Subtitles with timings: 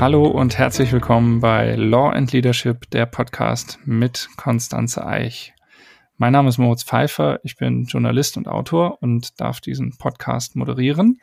[0.00, 5.52] Hallo und herzlich willkommen bei Law and Leadership, der Podcast mit Konstanze Eich.
[6.16, 11.20] Mein Name ist Moritz Pfeiffer, ich bin Journalist und Autor und darf diesen Podcast moderieren.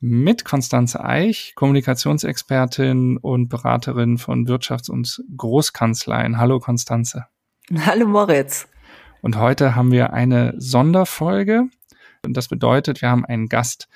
[0.00, 6.38] Mit Konstanze Eich, Kommunikationsexpertin und Beraterin von Wirtschafts- und Großkanzleien.
[6.38, 7.26] Hallo Konstanze.
[7.84, 8.68] Hallo Moritz.
[9.20, 11.64] Und heute haben wir eine Sonderfolge.
[12.24, 13.86] Und das bedeutet, wir haben einen Gast.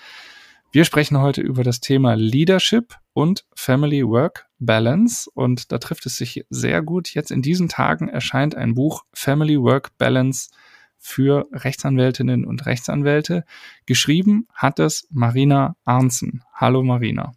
[0.74, 5.30] Wir sprechen heute über das Thema Leadership und Family Work Balance.
[5.34, 7.12] Und da trifft es sich sehr gut.
[7.12, 10.48] Jetzt in diesen Tagen erscheint ein Buch Family Work Balance
[10.96, 13.44] für Rechtsanwältinnen und Rechtsanwälte.
[13.84, 16.42] Geschrieben hat es Marina Arnzen.
[16.54, 17.34] Hallo Marina.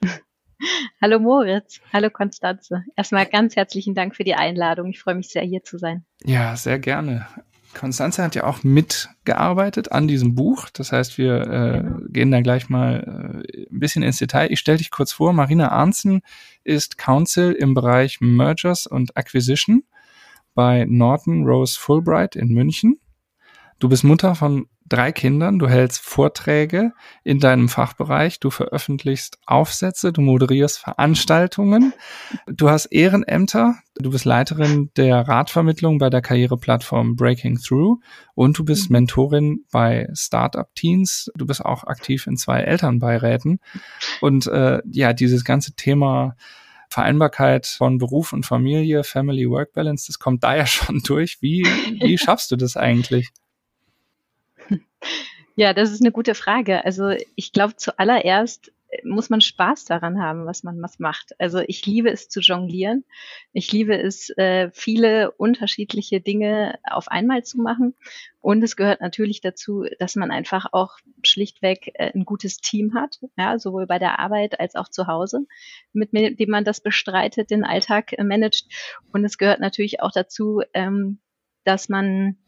[1.02, 2.84] Hallo Moritz, hallo Konstanze.
[2.94, 4.90] Erstmal ganz herzlichen Dank für die Einladung.
[4.90, 6.04] Ich freue mich sehr, hier zu sein.
[6.22, 7.26] Ja, sehr gerne.
[7.74, 10.68] Konstanze hat ja auch mitgearbeitet an diesem Buch.
[10.72, 14.50] Das heißt, wir äh, gehen da gleich mal äh, ein bisschen ins Detail.
[14.50, 15.32] Ich stelle dich kurz vor.
[15.32, 16.22] Marina Arnzen
[16.64, 19.84] ist Counsel im Bereich Mergers und Acquisition
[20.54, 22.98] bei Norton Rose Fulbright in München.
[23.78, 26.92] Du bist Mutter von drei Kindern, du hältst Vorträge
[27.24, 31.94] in deinem Fachbereich, du veröffentlichst Aufsätze, du moderierst Veranstaltungen,
[32.46, 38.00] du hast Ehrenämter, du bist Leiterin der Ratvermittlung bei der Karriereplattform Breaking Through.
[38.34, 38.90] Und du bist.
[38.90, 43.60] Mentorin bei Startup Teens, du bist auch aktiv in zwei Elternbeiräten.
[44.20, 46.36] Und äh, ja, dieses ganze Thema
[46.88, 51.38] Vereinbarkeit von Beruf und Familie, Family Work Balance, das kommt da ja schon durch.
[51.40, 51.62] Wie,
[52.00, 53.30] wie schaffst du das eigentlich?
[55.56, 56.84] Ja, das ist eine gute Frage.
[56.84, 61.34] Also ich glaube, zuallererst äh, muss man Spaß daran haben, was man was macht.
[61.38, 63.04] Also ich liebe es zu jonglieren.
[63.52, 67.94] Ich liebe es, äh, viele unterschiedliche Dinge auf einmal zu machen.
[68.40, 73.18] Und es gehört natürlich dazu, dass man einfach auch schlichtweg äh, ein gutes Team hat,
[73.36, 75.46] ja, sowohl bei der Arbeit als auch zu Hause,
[75.92, 78.66] mit dem man das bestreitet, den Alltag managt.
[79.12, 81.18] Und es gehört natürlich auch dazu, ähm,
[81.64, 82.38] dass man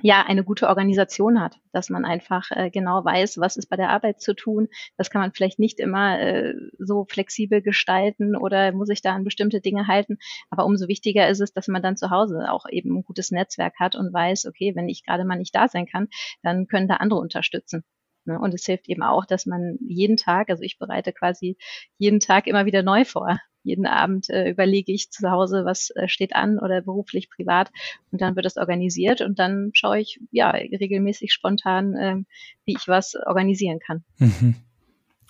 [0.00, 3.90] ja eine gute Organisation hat, dass man einfach äh, genau weiß, was ist bei der
[3.90, 4.68] Arbeit zu tun.
[4.96, 9.24] Das kann man vielleicht nicht immer äh, so flexibel gestalten oder muss sich da an
[9.24, 10.18] bestimmte Dinge halten.
[10.50, 13.74] Aber umso wichtiger ist es, dass man dann zu Hause auch eben ein gutes Netzwerk
[13.78, 16.08] hat und weiß, okay, wenn ich gerade mal nicht da sein kann,
[16.42, 17.84] dann können da andere unterstützen.
[18.24, 18.38] Ne?
[18.38, 21.56] Und es hilft eben auch, dass man jeden Tag, also ich bereite quasi
[21.98, 26.08] jeden Tag immer wieder neu vor jeden Abend äh, überlege ich zu Hause, was äh,
[26.08, 27.70] steht an oder beruflich, privat
[28.10, 32.16] und dann wird es organisiert und dann schaue ich ja regelmäßig spontan, äh,
[32.64, 34.04] wie ich was organisieren kann.
[34.18, 34.56] Mhm.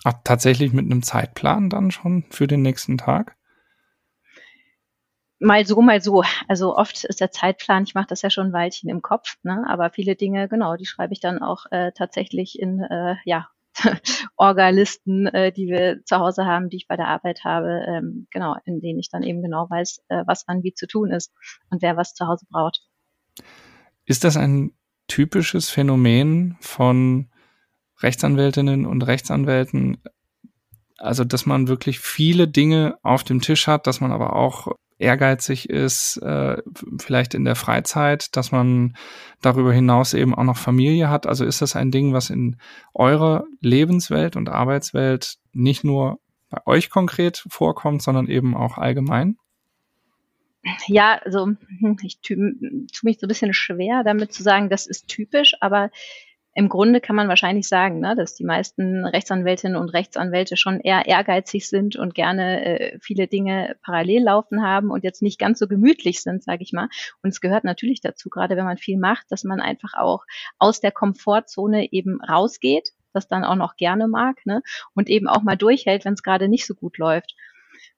[0.03, 3.37] Ach, tatsächlich mit einem Zeitplan dann schon für den nächsten Tag?
[5.43, 6.23] mal so, mal so.
[6.47, 9.65] Also oft ist der Zeitplan, ich mache das ja schon ein Weilchen im Kopf, ne?
[9.67, 13.49] aber viele Dinge, genau, die schreibe ich dann auch äh, tatsächlich in äh, ja,
[14.37, 18.55] Orga-Listen, äh, die wir zu Hause haben, die ich bei der Arbeit habe, ähm, genau,
[18.65, 21.33] in denen ich dann eben genau weiß, äh, was wann wie zu tun ist
[21.69, 22.81] und wer was zu Hause braucht.
[24.05, 24.73] Ist das ein
[25.07, 27.29] typisches Phänomen von
[28.01, 29.97] Rechtsanwältinnen und Rechtsanwälten?
[30.97, 34.67] Also, dass man wirklich viele Dinge auf dem Tisch hat, dass man aber auch
[34.97, 36.61] ehrgeizig ist, äh,
[36.99, 38.95] vielleicht in der Freizeit, dass man
[39.41, 41.27] darüber hinaus eben auch noch Familie hat.
[41.27, 42.57] Also ist das ein Ding, was in
[42.93, 49.37] eurer Lebenswelt und Arbeitswelt nicht nur bei euch konkret vorkommt, sondern eben auch allgemein?
[50.87, 52.37] Ja, also hm, ich tue
[52.91, 55.89] tu mich so ein bisschen schwer, damit zu sagen, das ist typisch, aber
[56.55, 61.07] im Grunde kann man wahrscheinlich sagen, ne, dass die meisten Rechtsanwältinnen und Rechtsanwälte schon eher
[61.07, 65.67] ehrgeizig sind und gerne äh, viele Dinge parallel laufen haben und jetzt nicht ganz so
[65.67, 66.89] gemütlich sind, sage ich mal.
[67.23, 70.25] Und es gehört natürlich dazu, gerade wenn man viel macht, dass man einfach auch
[70.59, 74.61] aus der Komfortzone eben rausgeht, das dann auch noch gerne mag, ne,
[74.93, 77.35] und eben auch mal durchhält, wenn es gerade nicht so gut läuft.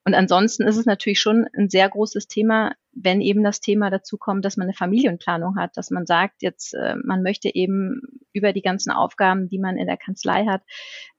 [0.05, 4.17] Und ansonsten ist es natürlich schon ein sehr großes Thema, wenn eben das Thema dazu
[4.17, 8.01] kommt, dass man eine Familienplanung hat, dass man sagt, jetzt äh, man möchte eben
[8.33, 10.61] über die ganzen Aufgaben, die man in der Kanzlei hat,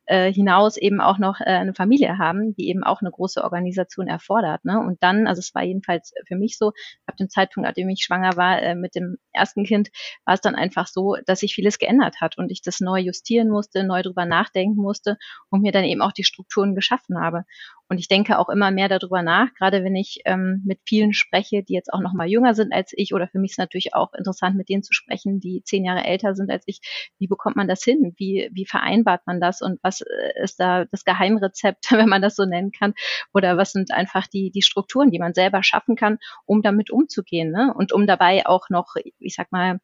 [0.07, 4.07] äh, hinaus eben auch noch äh, eine Familie haben, die eben auch eine große Organisation
[4.07, 4.65] erfordert.
[4.65, 4.79] Ne?
[4.79, 6.73] Und dann, also es war jedenfalls für mich so,
[7.07, 9.89] ab dem Zeitpunkt, an dem ich schwanger war äh, mit dem ersten Kind,
[10.25, 13.49] war es dann einfach so, dass sich vieles geändert hat und ich das neu justieren
[13.49, 15.19] musste, neu drüber nachdenken musste
[15.51, 17.45] und mir dann eben auch die Strukturen geschaffen habe.
[17.89, 21.63] Und ich denke auch immer mehr darüber nach, gerade wenn ich ähm, mit vielen spreche,
[21.69, 24.13] die jetzt auch noch mal jünger sind als ich, oder für mich ist natürlich auch
[24.15, 26.81] interessant, mit denen zu sprechen, die zehn Jahre älter sind als ich.
[27.19, 28.15] Wie bekommt man das hin?
[28.17, 29.63] Wie, wie vereinbart man das?
[29.63, 32.95] Und was äh, ist da das Geheimrezept, wenn man das so nennen kann?
[33.35, 37.51] Oder was sind einfach die, die Strukturen, die man selber schaffen kann, um damit umzugehen?
[37.51, 37.73] Ne?
[37.75, 39.81] Und um dabei auch noch, ich sag mal,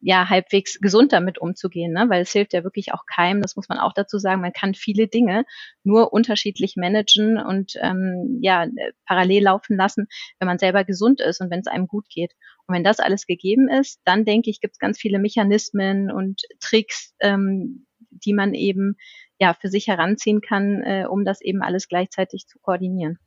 [0.00, 2.06] ja halbwegs gesund damit umzugehen, ne?
[2.08, 4.74] weil es hilft ja wirklich auch keinem, das muss man auch dazu sagen, man kann
[4.74, 5.44] viele Dinge
[5.82, 8.66] nur unterschiedlich managen und ähm, ja
[9.06, 10.06] parallel laufen lassen,
[10.38, 12.32] wenn man selber gesund ist und wenn es einem gut geht.
[12.66, 16.42] Und wenn das alles gegeben ist, dann denke ich, gibt es ganz viele Mechanismen und
[16.60, 18.96] Tricks, ähm, die man eben
[19.38, 23.18] ja für sich heranziehen kann, äh, um das eben alles gleichzeitig zu koordinieren.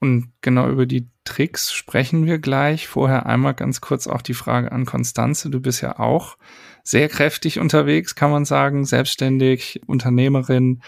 [0.00, 2.88] Und genau über die Tricks sprechen wir gleich.
[2.88, 5.50] Vorher einmal ganz kurz auch die Frage an Konstanze.
[5.50, 6.38] Du bist ja auch
[6.82, 10.82] sehr kräftig unterwegs, kann man sagen, selbstständig, Unternehmerin,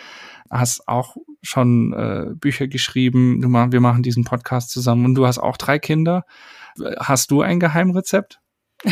[0.51, 3.41] hast auch schon äh, Bücher geschrieben.
[3.43, 6.25] Du mach, wir machen diesen Podcast zusammen und du hast auch drei Kinder.
[6.99, 8.41] Hast du ein Geheimrezept?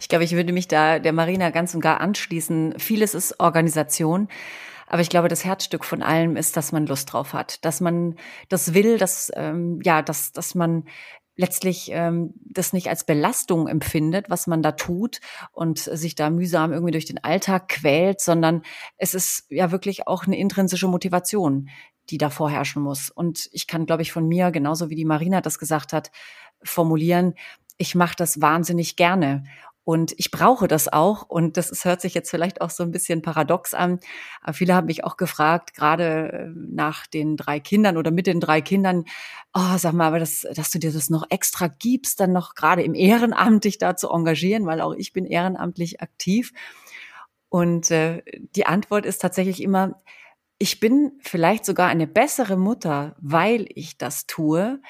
[0.00, 2.74] Ich glaube, ich würde mich da der Marina ganz und gar anschließen.
[2.78, 4.28] Vieles ist Organisation.
[4.88, 8.16] Aber ich glaube, das Herzstück von allem ist, dass man Lust drauf hat, dass man
[8.48, 10.84] das will, dass ähm, ja, dass dass man
[11.38, 15.20] letztlich ähm, das nicht als Belastung empfindet, was man da tut
[15.52, 18.62] und sich da mühsam irgendwie durch den Alltag quält, sondern
[18.96, 21.68] es ist ja wirklich auch eine intrinsische Motivation,
[22.10, 23.08] die da vorherrschen muss.
[23.10, 26.10] Und ich kann, glaube ich, von mir, genauso wie die Marina das gesagt hat,
[26.62, 27.34] formulieren,
[27.76, 29.44] ich mache das wahnsinnig gerne.
[29.88, 31.22] Und ich brauche das auch.
[31.22, 34.00] Und das ist, hört sich jetzt vielleicht auch so ein bisschen paradox an.
[34.42, 38.38] Aber viele haben mich auch gefragt, gerade äh, nach den drei Kindern oder mit den
[38.38, 39.06] drei Kindern,
[39.54, 42.82] oh, sag mal, aber das, dass du dir das noch extra gibst, dann noch gerade
[42.82, 46.52] im Ehrenamt dich da zu engagieren, weil auch ich bin ehrenamtlich aktiv.
[47.48, 48.22] Und äh,
[48.54, 50.02] die Antwort ist tatsächlich immer,
[50.58, 54.82] ich bin vielleicht sogar eine bessere Mutter, weil ich das tue,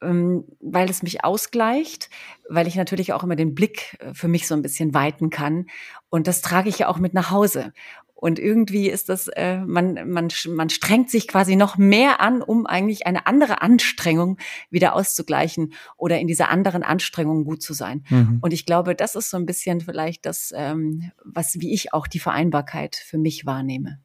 [0.00, 2.10] weil es mich ausgleicht,
[2.48, 5.66] weil ich natürlich auch immer den Blick äh, für mich so ein bisschen weiten kann.
[6.08, 7.72] Und das trage ich ja auch mit nach Hause.
[8.20, 12.66] Und irgendwie ist das, äh, man, man, man strengt sich quasi noch mehr an, um
[12.66, 14.36] eigentlich eine andere Anstrengung
[14.68, 18.04] wieder auszugleichen oder in dieser anderen Anstrengung gut zu sein.
[18.10, 18.38] Mhm.
[18.42, 22.06] Und ich glaube, das ist so ein bisschen vielleicht das, ähm, was, wie ich auch
[22.06, 24.00] die Vereinbarkeit für mich wahrnehme.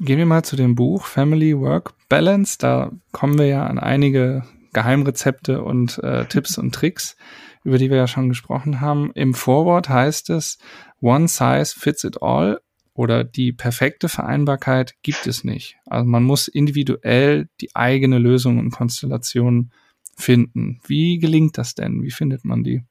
[0.00, 2.56] Gehen wir mal zu dem Buch Family Work Balance.
[2.58, 7.16] Da kommen wir ja an einige Geheimrezepte und äh, Tipps und Tricks,
[7.64, 9.10] über die wir ja schon gesprochen haben.
[9.14, 10.58] Im Vorwort heißt es,
[11.00, 12.60] One Size Fits It All
[12.94, 15.76] oder die perfekte Vereinbarkeit gibt es nicht.
[15.86, 19.72] Also man muss individuell die eigene Lösung und Konstellation
[20.16, 20.80] finden.
[20.86, 22.02] Wie gelingt das denn?
[22.02, 22.84] Wie findet man die?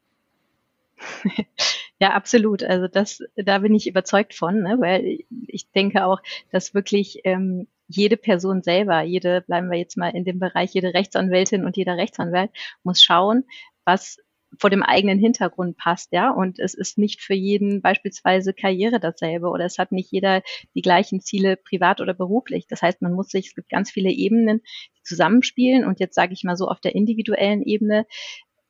[1.99, 2.63] Ja, absolut.
[2.63, 4.77] Also das, da bin ich überzeugt von, ne?
[4.79, 6.21] weil ich denke auch,
[6.51, 10.93] dass wirklich ähm, jede Person selber, jede, bleiben wir jetzt mal in dem Bereich, jede
[10.93, 12.51] Rechtsanwältin und jeder Rechtsanwalt
[12.83, 13.45] muss schauen,
[13.85, 14.17] was
[14.59, 16.29] vor dem eigenen Hintergrund passt, ja.
[16.31, 20.41] Und es ist nicht für jeden beispielsweise Karriere dasselbe oder es hat nicht jeder
[20.73, 22.65] die gleichen Ziele privat oder beruflich.
[22.67, 24.61] Das heißt, man muss sich, es gibt ganz viele Ebenen,
[24.97, 28.05] die zusammenspielen und jetzt sage ich mal so auf der individuellen Ebene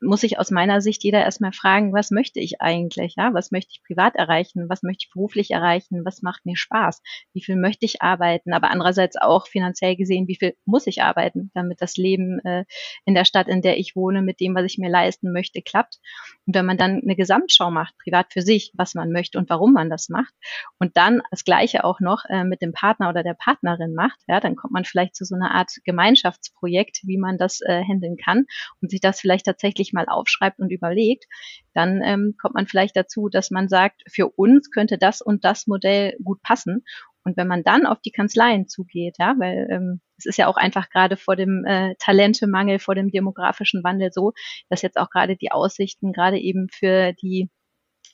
[0.01, 3.15] muss sich aus meiner Sicht jeder erstmal fragen, was möchte ich eigentlich?
[3.17, 4.69] Ja, was möchte ich privat erreichen?
[4.69, 6.05] Was möchte ich beruflich erreichen?
[6.05, 7.01] Was macht mir Spaß?
[7.33, 8.53] Wie viel möchte ich arbeiten?
[8.53, 12.65] Aber andererseits auch finanziell gesehen, wie viel muss ich arbeiten, damit das Leben äh,
[13.05, 15.97] in der Stadt, in der ich wohne, mit dem, was ich mir leisten möchte, klappt.
[16.45, 19.73] Und wenn man dann eine Gesamtschau macht, privat für sich, was man möchte und warum
[19.73, 20.33] man das macht,
[20.79, 24.39] und dann das Gleiche auch noch äh, mit dem Partner oder der Partnerin macht, ja,
[24.39, 28.45] dann kommt man vielleicht zu so einer Art Gemeinschaftsprojekt, wie man das äh, handeln kann
[28.81, 31.25] und sich das vielleicht tatsächlich sich mal aufschreibt und überlegt,
[31.73, 35.67] dann ähm, kommt man vielleicht dazu, dass man sagt, für uns könnte das und das
[35.67, 36.83] Modell gut passen.
[37.23, 40.55] Und wenn man dann auf die Kanzleien zugeht, ja, weil ähm, es ist ja auch
[40.55, 44.31] einfach gerade vor dem äh, Talentemangel, vor dem demografischen Wandel so,
[44.69, 47.49] dass jetzt auch gerade die Aussichten gerade eben für die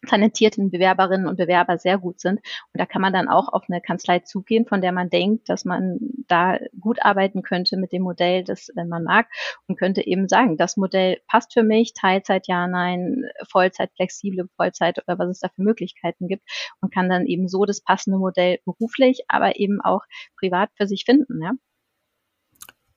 [0.08, 2.40] talentierten Bewerberinnen und Bewerber sehr gut sind.
[2.40, 5.66] Und da kann man dann auch auf eine Kanzlei zugehen, von der man denkt, dass
[5.66, 9.28] man da gut arbeiten könnte mit dem Modell, das man mag
[9.68, 15.00] und könnte eben sagen, das Modell passt für mich, Teilzeit ja, nein, Vollzeit, flexible Vollzeit
[15.00, 16.44] oder was es da für Möglichkeiten gibt
[16.82, 20.02] und kann dann eben so das passende Modell beruflich, aber eben auch
[20.38, 21.52] privat für sich finden, ja.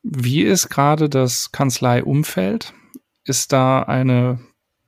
[0.08, 2.72] Wie ist gerade das Kanzleiumfeld?
[3.24, 4.38] Ist da eine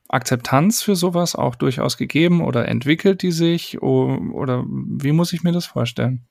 [0.09, 5.53] Akzeptanz für sowas auch durchaus gegeben oder entwickelt die sich oder wie muss ich mir
[5.53, 6.27] das vorstellen?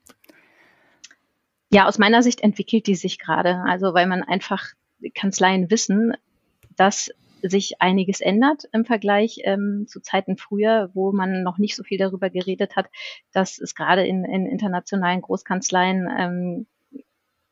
[1.70, 3.64] Ja, aus meiner Sicht entwickelt die sich gerade.
[3.68, 4.66] Also weil man einfach
[5.14, 6.14] Kanzleien wissen,
[6.76, 11.84] dass sich einiges ändert im Vergleich ähm, zu Zeiten früher, wo man noch nicht so
[11.84, 12.88] viel darüber geredet hat,
[13.32, 16.68] dass es gerade in, in internationalen Großkanzleien ähm,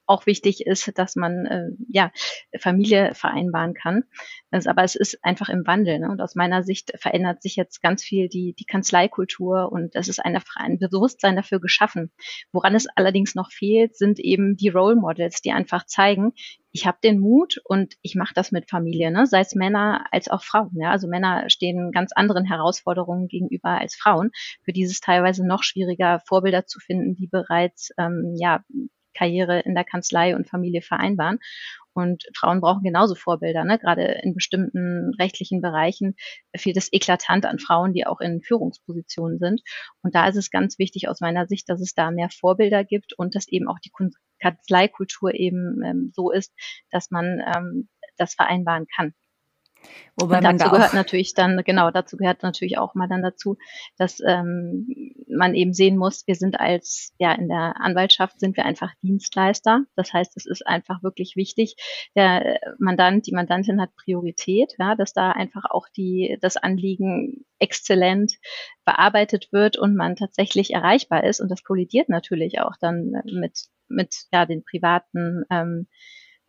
[0.08, 2.12] auch wichtig ist, dass man äh, ja
[2.60, 4.04] Familie vereinbaren kann.
[4.52, 6.00] Das, aber es ist einfach im Wandel.
[6.00, 6.10] Ne?
[6.10, 10.20] Und aus meiner Sicht verändert sich jetzt ganz viel die, die Kanzleikultur und es ist
[10.24, 12.12] eine, ein Bewusstsein dafür geschaffen.
[12.52, 16.34] Woran es allerdings noch fehlt, sind eben die Role Models, die einfach zeigen,
[16.76, 19.26] ich habe den Mut und ich mache das mit Familie, ne?
[19.28, 20.72] sei es Männer als auch Frauen.
[20.74, 20.92] Ja?
[20.92, 24.32] Also Männer stehen ganz anderen Herausforderungen gegenüber als Frauen.
[24.64, 28.62] Für dieses teilweise noch schwieriger, Vorbilder zu finden, die bereits ähm, ja,
[29.18, 31.40] Karriere in der Kanzlei und Familie vereinbaren.
[31.94, 33.64] Und Frauen brauchen genauso Vorbilder.
[33.64, 33.80] Ne?
[33.80, 36.16] Gerade in bestimmten rechtlichen Bereichen
[36.56, 39.62] fehlt es eklatant an Frauen, die auch in Führungspositionen sind.
[40.04, 43.14] Und da ist es ganz wichtig aus meiner Sicht, dass es da mehr Vorbilder gibt
[43.14, 43.94] und dass eben auch die
[44.42, 46.54] Kanzleikultur eben ähm, so ist,
[46.92, 49.14] dass man ähm, das vereinbaren kann.
[50.18, 53.58] Wobei man dazu da gehört natürlich dann, genau, dazu gehört natürlich auch mal dann dazu,
[53.98, 58.66] dass ähm, man eben sehen muss, wir sind als, ja, in der Anwaltschaft sind wir
[58.66, 59.84] einfach Dienstleister.
[59.96, 61.76] Das heißt, es ist einfach wirklich wichtig,
[62.16, 68.34] der Mandant, die Mandantin hat Priorität, ja, dass da einfach auch die, das Anliegen exzellent
[68.86, 71.42] bearbeitet wird und man tatsächlich erreichbar ist.
[71.42, 75.88] Und das kollidiert natürlich auch dann mit, mit ja, den privaten ähm,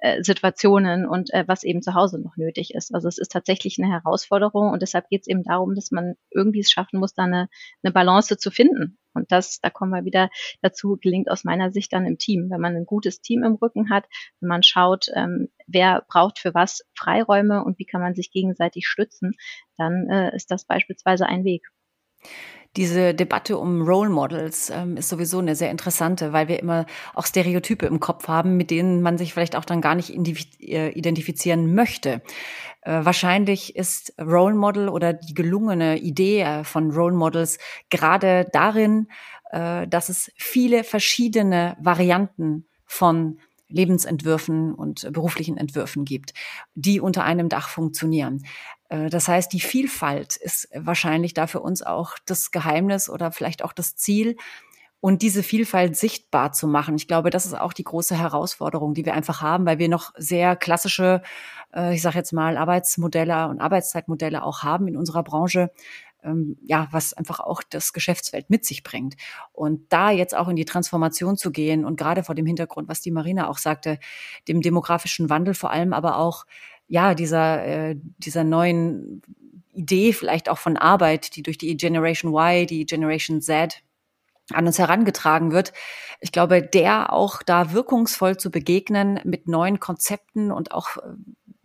[0.07, 2.95] äh, Situationen und äh, was eben zu Hause noch nötig ist.
[2.95, 6.61] Also es ist tatsächlich eine Herausforderung und deshalb geht es eben darum, dass man irgendwie
[6.61, 7.49] es schaffen muss, da eine,
[7.83, 8.99] eine Balance zu finden.
[9.15, 10.31] Und das, da kommen wir wieder
[10.63, 12.51] dazu, gelingt aus meiner Sicht dann im Team.
[12.51, 14.05] Wenn man ein gutes Team im Rücken hat,
[14.41, 18.87] wenn man schaut, ähm, wer braucht für was Freiräume und wie kann man sich gegenseitig
[18.87, 19.35] stützen,
[19.77, 21.67] dann äh, ist das beispielsweise ein Weg.
[22.77, 27.25] Diese Debatte um Role Models ähm, ist sowieso eine sehr interessante, weil wir immer auch
[27.25, 31.75] Stereotype im Kopf haben, mit denen man sich vielleicht auch dann gar nicht äh, identifizieren
[31.75, 32.21] möchte.
[32.83, 37.59] Äh, wahrscheinlich ist Role Model oder die gelungene Idee äh, von Role Models
[37.91, 39.09] gerade darin,
[39.53, 46.35] dass es viele verschiedene Varianten von Lebensentwürfen und beruflichen Entwürfen gibt,
[46.75, 48.45] die unter einem Dach funktionieren.
[48.89, 53.65] Äh, das heißt, die Vielfalt ist wahrscheinlich da für uns auch das Geheimnis oder vielleicht
[53.65, 54.37] auch das Ziel,
[55.01, 56.97] und diese Vielfalt sichtbar zu machen.
[56.97, 60.13] Ich glaube, das ist auch die große Herausforderung, die wir einfach haben, weil wir noch
[60.17, 61.23] sehr klassische,
[61.73, 65.71] äh, ich sage jetzt mal, Arbeitsmodelle und Arbeitszeitmodelle auch haben in unserer Branche,
[66.27, 69.15] ähm, ja, was einfach auch das Geschäftsfeld mit sich bringt.
[69.53, 73.01] Und da jetzt auch in die Transformation zu gehen und gerade vor dem Hintergrund, was
[73.01, 73.99] die Marina auch sagte,
[74.49, 76.45] dem demografischen Wandel vor allem, aber auch
[76.89, 79.23] ja, dieser, äh, dieser neuen
[79.73, 83.83] Idee vielleicht auch von Arbeit, die durch die Generation Y, die Generation Z
[84.53, 85.73] an uns herangetragen wird.
[86.21, 91.01] Ich glaube, der auch da wirkungsvoll zu begegnen mit neuen Konzepten und auch äh,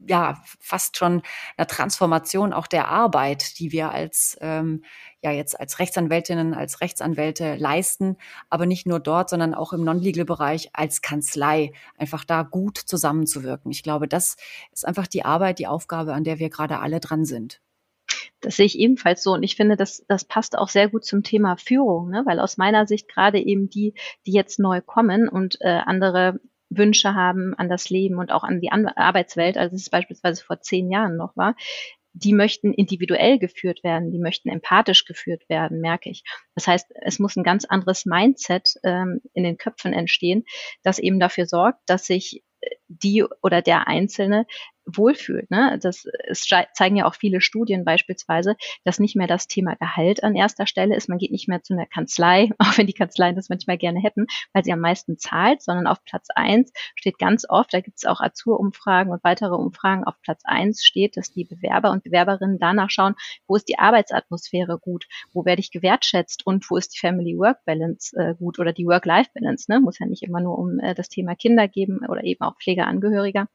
[0.08, 1.22] ja fast schon
[1.58, 4.84] einer Transformation auch der Arbeit, die wir als ähm,
[5.22, 8.18] ja jetzt als Rechtsanwältinnen, als Rechtsanwälte leisten,
[8.50, 13.72] aber nicht nur dort, sondern auch im Non-Legal-Bereich als Kanzlei, einfach da gut zusammenzuwirken.
[13.72, 14.38] Ich glaube, das
[14.72, 17.62] ist einfach die Arbeit, die Aufgabe, an der wir gerade alle dran sind.
[18.42, 19.34] Das sehe ich ebenfalls so.
[19.34, 22.24] Und ich finde, das, das passt auch sehr gut zum Thema Führung, ne?
[22.26, 23.94] weil aus meiner Sicht gerade eben die,
[24.26, 26.40] die jetzt neu kommen und äh, andere
[26.72, 30.90] Wünsche haben an das Leben und auch an die Arbeitswelt, als es beispielsweise vor zehn
[30.90, 31.56] Jahren noch war,
[32.14, 36.24] die möchten individuell geführt werden, die möchten empathisch geführt werden, merke ich.
[36.56, 40.44] Das heißt, es muss ein ganz anderes Mindset ähm, in den Köpfen entstehen,
[40.84, 42.44] das eben dafür sorgt, dass sich
[42.88, 44.46] die oder der Einzelne
[44.86, 45.50] wohlfühlt.
[45.52, 45.80] Ne?
[45.82, 50.36] Das es zeigen ja auch viele Studien beispielsweise, dass nicht mehr das Thema Gehalt an
[50.36, 51.10] erster Stelle ist.
[51.10, 54.26] Man geht nicht mehr zu einer Kanzlei, auch wenn die Kanzleien das manchmal gerne hätten,
[54.54, 58.06] weil sie am meisten zahlt, sondern auf Platz eins steht ganz oft, da gibt es
[58.06, 62.90] auch Azur-Umfragen und weitere Umfragen, auf Platz eins steht, dass die Bewerber und Bewerberinnen danach
[62.90, 63.16] schauen,
[63.48, 68.36] wo ist die Arbeitsatmosphäre gut, wo werde ich gewertschätzt und wo ist die Family-Work-Balance äh,
[68.36, 69.72] gut oder die Work-Life-Balance.
[69.72, 69.80] Ne?
[69.80, 73.48] Muss ja nicht immer nur um äh, das Thema Kinder geben oder eben auch Pflegeangehöriger.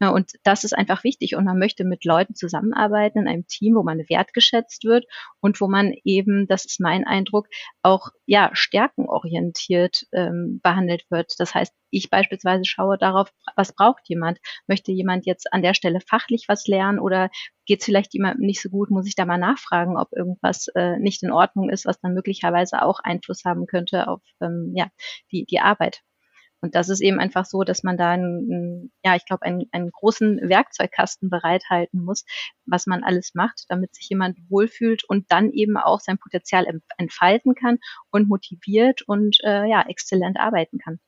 [0.00, 3.74] Ja, und das ist einfach wichtig und man möchte mit Leuten zusammenarbeiten in einem Team,
[3.74, 5.06] wo man wertgeschätzt wird
[5.40, 7.48] und wo man eben, das ist mein Eindruck,
[7.82, 11.34] auch ja stärkenorientiert ähm, behandelt wird.
[11.38, 14.38] Das heißt, ich beispielsweise schaue darauf, was braucht jemand?
[14.66, 17.30] Möchte jemand jetzt an der Stelle fachlich was lernen oder
[17.66, 18.90] geht es vielleicht jemandem nicht so gut?
[18.90, 22.82] Muss ich da mal nachfragen, ob irgendwas äh, nicht in Ordnung ist, was dann möglicherweise
[22.82, 24.88] auch Einfluss haben könnte auf ähm, ja,
[25.32, 26.02] die, die Arbeit.
[26.60, 29.90] Und das ist eben einfach so, dass man da, einen, ja, ich glaube, einen, einen
[29.90, 32.24] großen Werkzeugkasten bereithalten muss,
[32.66, 37.54] was man alles macht, damit sich jemand wohlfühlt und dann eben auch sein Potenzial entfalten
[37.54, 37.78] kann
[38.10, 40.98] und motiviert und äh, ja, exzellent arbeiten kann.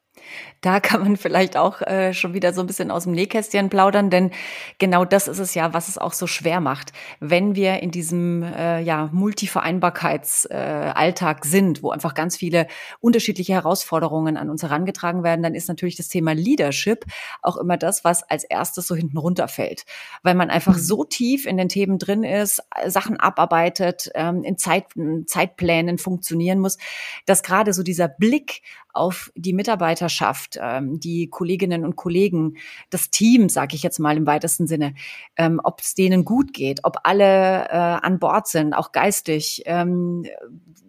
[0.61, 4.11] Da kann man vielleicht auch äh, schon wieder so ein bisschen aus dem Nähkästchen plaudern,
[4.11, 4.31] denn
[4.79, 6.93] genau das ist es ja, was es auch so schwer macht.
[7.19, 12.67] Wenn wir in diesem äh, ja, Multivereinbarkeitsalltag äh, sind, wo einfach ganz viele
[13.01, 17.07] unterschiedliche Herausforderungen an uns herangetragen werden, dann ist natürlich das Thema Leadership
[17.41, 19.87] auch immer das, was als erstes so hinten runterfällt.
[20.23, 20.81] Weil man einfach mhm.
[20.81, 24.85] so tief in den Themen drin ist, Sachen abarbeitet, ähm, in Zeit,
[25.27, 26.77] Zeitplänen funktionieren muss,
[27.25, 28.61] dass gerade so dieser Blick
[28.93, 32.57] auf die Mitarbeiterschaft, ähm, die Kolleginnen und Kollegen,
[32.91, 34.95] das Team, sage ich jetzt mal im weitesten Sinne,
[35.37, 40.25] ähm, ob es denen gut geht, ob alle äh, an Bord sind, auch geistig, ähm,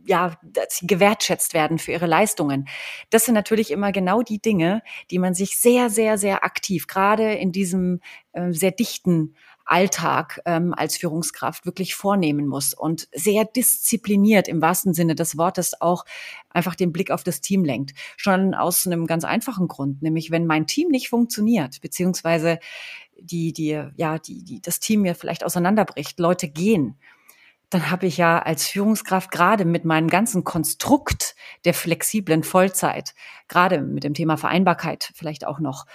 [0.05, 2.67] ja, dass sie gewertschätzt werden für ihre Leistungen.
[3.09, 4.81] Das sind natürlich immer genau die Dinge,
[5.11, 7.99] die man sich sehr, sehr, sehr aktiv, gerade in diesem
[8.33, 9.35] äh, sehr dichten
[9.71, 15.79] Alltag ähm, als Führungskraft wirklich vornehmen muss und sehr diszipliniert im wahrsten Sinne des Wortes
[15.79, 16.03] auch
[16.49, 17.93] einfach den Blick auf das Team lenkt.
[18.17, 22.59] Schon aus einem ganz einfachen Grund, nämlich wenn mein Team nicht funktioniert, beziehungsweise
[23.17, 26.97] die, die, ja, die, die, das Team mir vielleicht auseinanderbricht, Leute gehen,
[27.69, 33.15] dann habe ich ja als Führungskraft gerade mit meinem ganzen Konstrukt der flexiblen Vollzeit,
[33.47, 35.85] gerade mit dem Thema Vereinbarkeit vielleicht auch noch,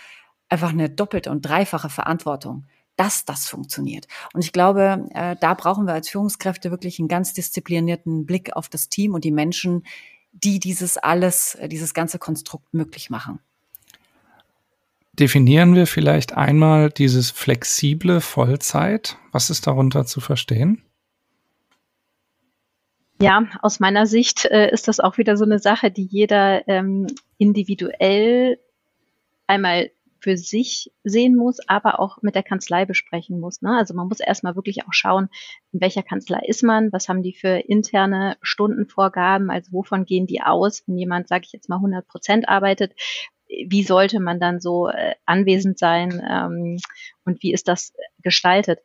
[0.48, 2.64] einfach eine doppelte und dreifache Verantwortung
[2.96, 4.06] dass das funktioniert.
[4.32, 8.68] Und ich glaube, äh, da brauchen wir als Führungskräfte wirklich einen ganz disziplinierten Blick auf
[8.68, 9.84] das Team und die Menschen,
[10.32, 13.40] die dieses alles, äh, dieses ganze Konstrukt möglich machen.
[15.12, 19.16] Definieren wir vielleicht einmal dieses flexible Vollzeit.
[19.32, 20.82] Was ist darunter zu verstehen?
[23.20, 27.06] Ja, aus meiner Sicht äh, ist das auch wieder so eine Sache, die jeder ähm,
[27.38, 28.58] individuell
[29.46, 33.62] einmal für sich sehen muss, aber auch mit der Kanzlei besprechen muss.
[33.62, 33.76] Ne?
[33.76, 35.28] Also man muss erstmal wirklich auch schauen,
[35.72, 40.42] in welcher Kanzlei ist man, was haben die für interne Stundenvorgaben, also wovon gehen die
[40.42, 42.92] aus, wenn jemand, sage ich jetzt mal, 100 Prozent arbeitet,
[43.48, 46.78] wie sollte man dann so äh, anwesend sein ähm,
[47.24, 47.92] und wie ist das
[48.22, 48.80] gestaltet?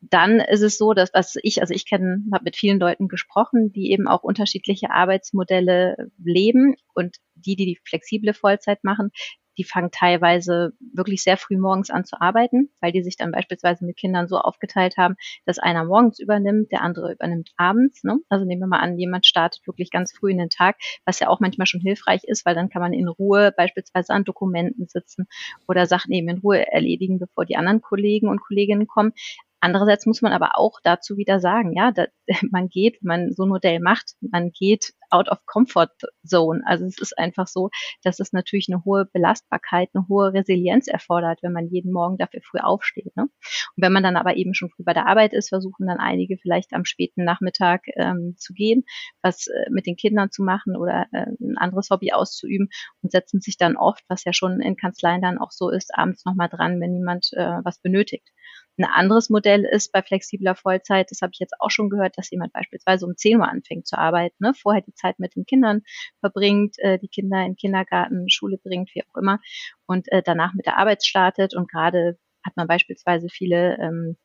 [0.00, 3.72] Dann ist es so, dass was ich, also ich kenne, habe mit vielen Leuten gesprochen,
[3.72, 9.10] die eben auch unterschiedliche Arbeitsmodelle leben und die, die die flexible Vollzeit machen,
[9.58, 13.84] die fangen teilweise wirklich sehr früh morgens an zu arbeiten, weil die sich dann beispielsweise
[13.84, 18.04] mit Kindern so aufgeteilt haben, dass einer morgens übernimmt, der andere übernimmt abends.
[18.04, 18.18] Ne?
[18.28, 21.28] Also nehmen wir mal an, jemand startet wirklich ganz früh in den Tag, was ja
[21.28, 25.26] auch manchmal schon hilfreich ist, weil dann kann man in Ruhe beispielsweise an Dokumenten sitzen
[25.68, 29.12] oder Sachen eben in Ruhe erledigen, bevor die anderen Kollegen und Kolleginnen kommen.
[29.60, 32.06] Andererseits muss man aber auch dazu wieder sagen, ja, da,
[32.50, 35.90] man geht, wenn man so ein Modell macht, man geht out of comfort
[36.26, 36.62] zone.
[36.66, 37.70] Also es ist einfach so,
[38.02, 42.40] dass es natürlich eine hohe Belastbarkeit, eine hohe Resilienz erfordert, wenn man jeden Morgen dafür
[42.42, 43.14] früh aufsteht.
[43.16, 43.24] Ne?
[43.24, 43.30] Und
[43.76, 46.72] wenn man dann aber eben schon früh bei der Arbeit ist, versuchen dann einige vielleicht
[46.72, 48.84] am späten Nachmittag ähm, zu gehen,
[49.22, 52.68] was äh, mit den Kindern zu machen oder äh, ein anderes Hobby auszuüben
[53.02, 56.24] und setzen sich dann oft, was ja schon in Kanzleien dann auch so ist, abends
[56.24, 58.28] nochmal dran, wenn jemand äh, was benötigt.
[58.78, 62.30] Ein anderes Modell ist bei flexibler Vollzeit, das habe ich jetzt auch schon gehört, dass
[62.30, 64.54] jemand beispielsweise um 10 Uhr anfängt zu arbeiten, ne?
[64.54, 65.82] vorher die Zeit mit den Kindern
[66.20, 69.40] verbringt, äh, die Kinder in Kindergarten, Schule bringt, wie auch immer,
[69.86, 71.54] und äh, danach mit der Arbeit startet.
[71.54, 74.16] Und gerade hat man beispielsweise viele ähm,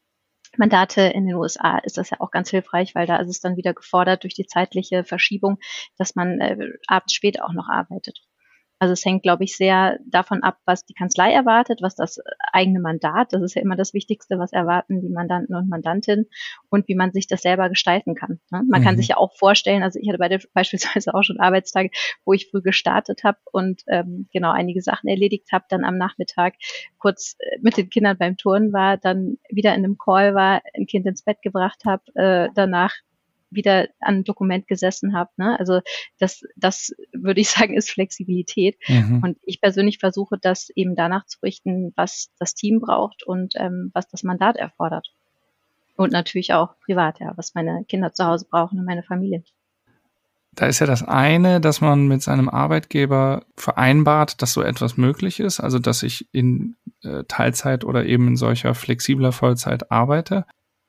[0.55, 3.57] Mandate in den USA ist das ja auch ganz hilfreich, weil da ist es dann
[3.57, 5.57] wieder gefordert durch die zeitliche Verschiebung,
[5.97, 6.57] dass man äh,
[6.87, 8.21] abends später auch noch arbeitet.
[8.79, 12.19] Also es hängt, glaube ich, sehr davon ab, was die Kanzlei erwartet, was das
[12.53, 16.27] eigene Mandat, das ist ja immer das Wichtigste, was erwarten die Mandanten und Mandantinnen
[16.69, 18.39] und wie man sich das selber gestalten kann.
[18.51, 18.63] Ne?
[18.69, 18.85] Man mhm.
[18.85, 21.89] kann sich ja auch vorstellen, also ich hatte bei der, beispielsweise auch schon Arbeitstage,
[22.25, 26.55] wo ich früh gestartet habe und ähm, genau einige Sachen erledigt habe, dann am Nachmittag
[26.99, 30.85] kurz äh, mit den Kindern beim Turnen war, dann wieder in einem Call war, ein
[30.85, 32.93] Kind ins Bett gebracht habe, äh, danach
[33.49, 35.29] wieder an Dokument gesessen habe.
[35.37, 35.57] Ne?
[35.59, 35.81] Also
[36.19, 38.77] das, das würde ich sagen, ist Flexibilität.
[38.87, 39.21] Mhm.
[39.23, 43.91] Und ich persönlich versuche das eben danach zu richten, was das Team braucht und ähm,
[43.93, 45.07] was das Mandat erfordert.
[45.95, 49.43] Und natürlich auch privat, ja, was meine Kinder zu Hause brauchen und meine Familie.
[50.57, 55.39] Da ist ja das eine, dass man mit seinem Arbeitgeber vereinbart, dass so etwas möglich
[55.39, 60.45] ist, also dass ich in äh, Teilzeit oder eben in solcher flexibler Vollzeit arbeite.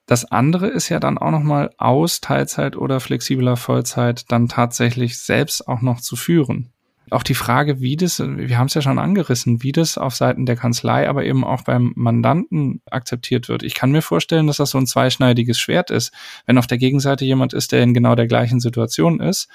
[0.09, 5.69] Das andere ist ja dann auch nochmal aus Teilzeit oder flexibler Vollzeit dann tatsächlich selbst
[5.69, 6.71] auch noch zu führen.
[7.11, 10.47] Auch die Frage, wie das, wir haben es ja schon angerissen, wie das auf Seiten
[10.47, 13.63] der Kanzlei, aber eben auch beim Mandanten akzeptiert wird.
[13.63, 16.11] Ich kann mir vorstellen, dass das so ein zweischneidiges Schwert ist.
[16.47, 19.49] Wenn auf der Gegenseite jemand ist, der in genau der gleichen Situation ist,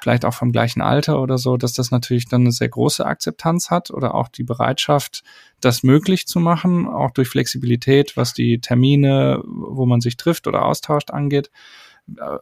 [0.00, 3.70] vielleicht auch vom gleichen Alter oder so, dass das natürlich dann eine sehr große Akzeptanz
[3.70, 5.22] hat oder auch die Bereitschaft,
[5.60, 10.64] das möglich zu machen, auch durch Flexibilität, was die Termine, wo man sich trifft oder
[10.64, 11.50] austauscht angeht.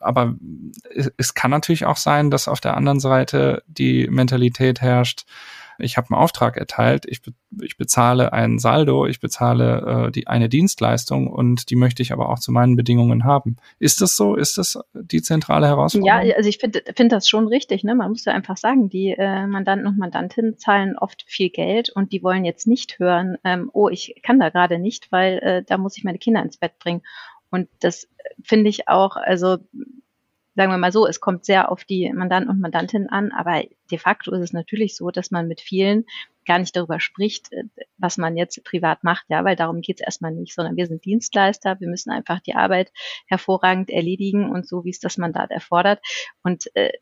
[0.00, 0.36] Aber
[1.16, 5.24] es kann natürlich auch sein, dass auf der anderen Seite die Mentalität herrscht,
[5.78, 10.26] ich habe einen Auftrag erteilt, ich, be ich bezahle ein Saldo, ich bezahle äh, die,
[10.26, 13.56] eine Dienstleistung und die möchte ich aber auch zu meinen Bedingungen haben.
[13.78, 14.34] Ist das so?
[14.34, 16.26] Ist das die zentrale Herausforderung?
[16.26, 17.84] Ja, also ich finde find das schon richtig.
[17.84, 17.94] Ne?
[17.94, 22.12] Man muss ja einfach sagen, die äh, Mandanten und Mandantinnen zahlen oft viel Geld und
[22.12, 25.78] die wollen jetzt nicht hören, ähm, oh, ich kann da gerade nicht, weil äh, da
[25.78, 27.02] muss ich meine Kinder ins Bett bringen.
[27.50, 28.08] Und das
[28.42, 29.58] finde ich auch, also
[30.56, 33.98] sagen wir mal so, es kommt sehr auf die Mandanten und Mandantinnen an, aber de
[33.98, 36.06] facto ist es natürlich so, dass man mit vielen
[36.46, 37.64] gar nicht darüber spricht, äh,
[37.98, 41.04] was man jetzt privat macht, ja, weil darum geht es erstmal nicht, sondern wir sind
[41.04, 42.92] Dienstleister, wir müssen einfach die Arbeit
[43.26, 46.00] hervorragend erledigen und so, wie es das Mandat erfordert.
[46.42, 46.92] Und äh,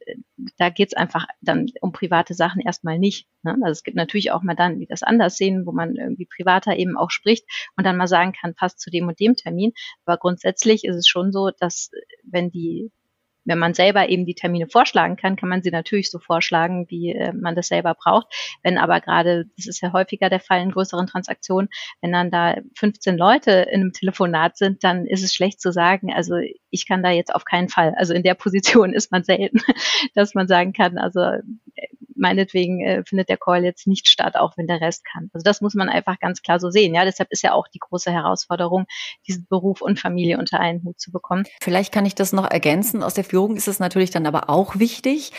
[0.56, 3.28] da geht es einfach dann um private Sachen erstmal nicht.
[3.42, 3.56] Ne?
[3.62, 6.76] Also es gibt natürlich auch mal dann, die das anders sehen, wo man irgendwie privater
[6.76, 7.44] eben auch spricht
[7.76, 9.72] und dann mal sagen kann, passt zu dem und dem Termin.
[10.06, 11.90] Aber grundsätzlich ist es schon so, dass
[12.24, 12.90] wenn die
[13.44, 17.12] wenn man selber eben die Termine vorschlagen kann, kann man sie natürlich so vorschlagen, wie
[17.12, 18.26] äh, man das selber braucht.
[18.62, 21.68] Wenn aber gerade, das ist ja häufiger der Fall in größeren Transaktionen,
[22.00, 26.12] wenn dann da 15 Leute in einem Telefonat sind, dann ist es schlecht zu sagen,
[26.12, 26.36] also
[26.70, 27.94] ich kann da jetzt auf keinen Fall.
[27.96, 29.60] Also in der Position ist man selten,
[30.14, 31.20] dass man sagen kann, also
[32.24, 35.30] meinetwegen äh, findet der Call jetzt nicht statt, auch wenn der Rest kann.
[35.34, 36.94] Also das muss man einfach ganz klar so sehen.
[36.94, 38.86] Ja, deshalb ist ja auch die große Herausforderung,
[39.26, 41.44] diesen Beruf und Familie unter einen Hut zu bekommen.
[41.60, 43.02] Vielleicht kann ich das noch ergänzen.
[43.02, 45.32] Aus der Führung ist es natürlich dann aber auch wichtig,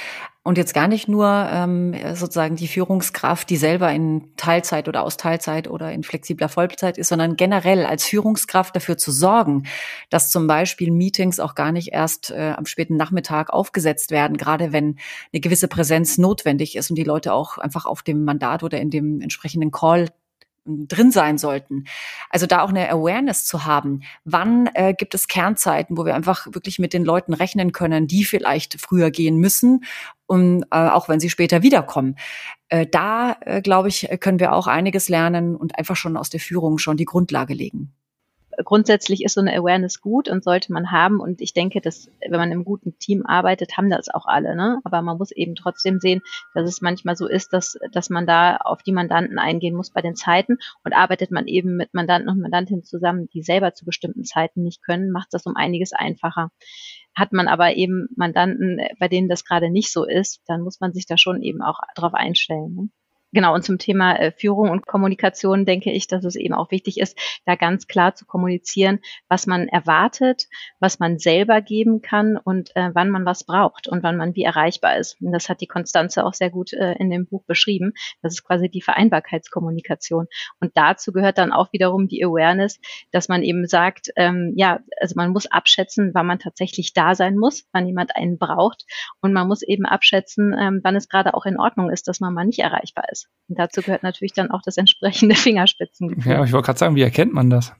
[0.45, 5.17] und jetzt gar nicht nur ähm, sozusagen die Führungskraft, die selber in Teilzeit oder aus
[5.17, 9.63] Teilzeit oder in flexibler Vollzeit ist, sondern generell als Führungskraft dafür zu sorgen,
[10.11, 14.71] dass zum Beispiel Meetings auch gar nicht erst äh, am späten Nachmittag aufgesetzt werden, gerade
[14.71, 14.97] wenn
[15.33, 18.91] eine gewisse Präsenz notwendig ist und die Leute auch einfach auf dem Mandat oder in
[18.91, 20.09] dem entsprechenden Call
[20.65, 21.85] drin sein sollten.
[22.29, 24.01] Also da auch eine Awareness zu haben.
[24.23, 28.25] Wann äh, gibt es Kernzeiten, wo wir einfach wirklich mit den Leuten rechnen können, die
[28.25, 29.83] vielleicht früher gehen müssen,
[30.27, 32.15] um, äh, auch wenn sie später wiederkommen.
[32.69, 36.39] Äh, da, äh, glaube ich, können wir auch einiges lernen und einfach schon aus der
[36.39, 37.93] Führung schon die Grundlage legen
[38.63, 41.19] grundsätzlich ist so eine Awareness gut und sollte man haben.
[41.19, 44.55] Und ich denke, dass wenn man im guten Team arbeitet, haben das auch alle.
[44.55, 44.79] Ne?
[44.83, 46.21] Aber man muss eben trotzdem sehen,
[46.53, 50.01] dass es manchmal so ist, dass, dass man da auf die Mandanten eingehen muss bei
[50.01, 50.57] den Zeiten.
[50.83, 54.83] Und arbeitet man eben mit Mandanten und Mandantinnen zusammen, die selber zu bestimmten Zeiten nicht
[54.83, 56.51] können, macht das um einiges einfacher.
[57.15, 60.93] Hat man aber eben Mandanten, bei denen das gerade nicht so ist, dann muss man
[60.93, 62.75] sich da schon eben auch darauf einstellen.
[62.75, 62.89] Ne?
[63.35, 66.97] Genau, und zum Thema äh, Führung und Kommunikation denke ich, dass es eben auch wichtig
[67.01, 70.45] ist, da ganz klar zu kommunizieren, was man erwartet,
[70.79, 74.43] was man selber geben kann und äh, wann man was braucht und wann man wie
[74.43, 75.21] erreichbar ist.
[75.21, 77.91] Und das hat die Konstanze auch sehr gut äh, in dem Buch beschrieben.
[78.21, 80.27] Das ist quasi die Vereinbarkeitskommunikation.
[80.61, 82.79] Und dazu gehört dann auch wiederum die Awareness,
[83.11, 87.35] dass man eben sagt, ähm, ja, also man muss abschätzen, wann man tatsächlich da sein
[87.35, 88.85] muss, wann jemand einen braucht.
[89.19, 92.33] Und man muss eben abschätzen, ähm, wann es gerade auch in Ordnung ist, dass man
[92.33, 93.24] mal nicht erreichbar ist.
[93.47, 96.31] Und dazu gehört natürlich dann auch das entsprechende Fingerspitzengefühl.
[96.31, 97.73] Ja, ich wollte gerade sagen, wie erkennt man das?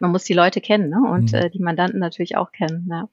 [0.00, 1.10] Man muss die Leute kennen ne?
[1.10, 1.38] und mhm.
[1.38, 2.88] äh, die Mandanten natürlich auch kennen.
[2.90, 3.08] Ja.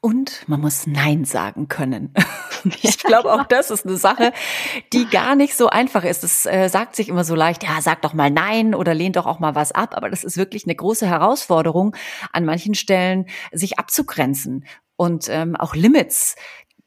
[0.00, 2.12] Und man muss Nein sagen können.
[2.82, 4.32] ich glaube, auch das ist eine Sache,
[4.92, 6.22] die gar nicht so einfach ist.
[6.22, 9.26] Es äh, sagt sich immer so leicht, ja, sag doch mal Nein oder lehnt doch
[9.26, 9.96] auch mal was ab.
[9.96, 11.96] Aber das ist wirklich eine große Herausforderung,
[12.32, 14.64] an manchen Stellen sich abzugrenzen
[14.96, 16.36] und ähm, auch Limits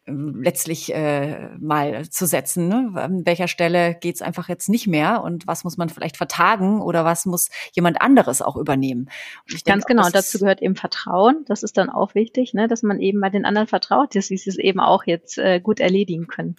[0.09, 2.67] letztlich äh, mal zu setzen.
[2.67, 2.91] Ne?
[2.95, 7.05] An welcher Stelle geht's einfach jetzt nicht mehr und was muss man vielleicht vertagen oder
[7.05, 9.09] was muss jemand anderes auch übernehmen?
[9.47, 11.45] Ganz denke, genau, und dazu gehört eben Vertrauen.
[11.47, 12.67] Das ist dann auch wichtig, ne?
[12.67, 15.79] dass man eben bei den anderen vertraut, dass sie es eben auch jetzt äh, gut
[15.79, 16.55] erledigen können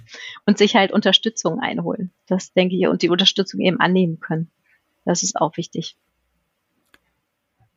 [0.47, 2.13] und sich halt Unterstützung einholen.
[2.27, 4.51] Das denke ich und die Unterstützung eben annehmen können.
[5.05, 5.97] Das ist auch wichtig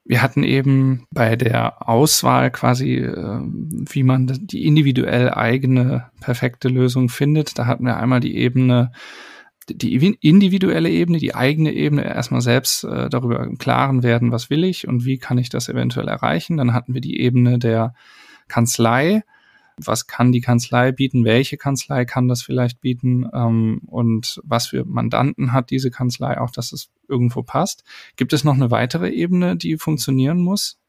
[0.06, 7.10] wir hatten eben bei der Auswahl quasi, äh, wie man die individuell eigene perfekte Lösung
[7.10, 7.58] findet.
[7.58, 8.92] Da hatten wir einmal die Ebene,
[9.70, 14.66] die individuelle Ebene, die eigene Ebene, erstmal selbst äh, darüber im Klaren werden, was will
[14.66, 16.58] ich und wie kann ich das eventuell erreichen.
[16.58, 17.94] Dann hatten wir die Ebene der
[18.50, 19.24] Kanzlei,
[19.78, 24.86] was kann die Kanzlei bieten, welche Kanzlei kann das vielleicht bieten ähm, und was für
[24.86, 27.84] Mandanten hat diese Kanzlei, auch dass es irgendwo passt.
[28.16, 30.80] Gibt es noch eine weitere Ebene, die funktionieren muss?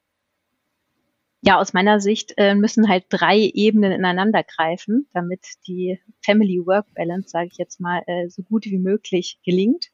[1.46, 7.48] Ja, aus meiner Sicht äh, müssen halt drei Ebenen ineinander greifen, damit die Family-Work-Balance, sage
[7.52, 9.90] ich jetzt mal, äh, so gut wie möglich gelingt.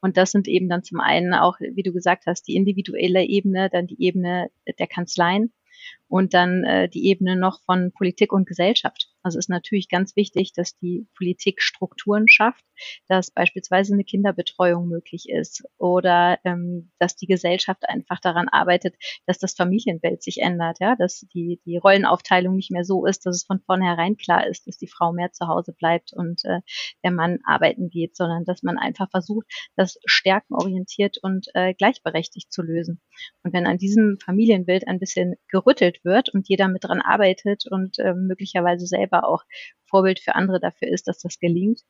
[0.00, 3.70] Und das sind eben dann zum einen auch, wie du gesagt hast, die individuelle Ebene,
[3.70, 5.50] dann die Ebene der Kanzleien
[6.08, 9.08] Und dann äh, die Ebene noch von Politik und Gesellschaft.
[9.26, 12.64] Also ist natürlich ganz wichtig, dass die Politik Strukturen schafft,
[13.08, 18.94] dass beispielsweise eine Kinderbetreuung möglich ist oder ähm, dass die Gesellschaft einfach daran arbeitet,
[19.26, 23.34] dass das Familienbild sich ändert, ja, dass die, die Rollenaufteilung nicht mehr so ist, dass
[23.34, 26.60] es von vornherein klar ist, dass die Frau mehr zu Hause bleibt und äh,
[27.02, 32.62] der Mann arbeiten geht, sondern dass man einfach versucht, das stärkenorientiert und äh, gleichberechtigt zu
[32.62, 33.00] lösen.
[33.42, 37.98] Und wenn an diesem Familienbild ein bisschen gerüttelt wird und jeder mit dran arbeitet und
[37.98, 39.44] äh, möglicherweise selber auch
[39.84, 41.80] Vorbild für andere dafür ist, dass das gelingt,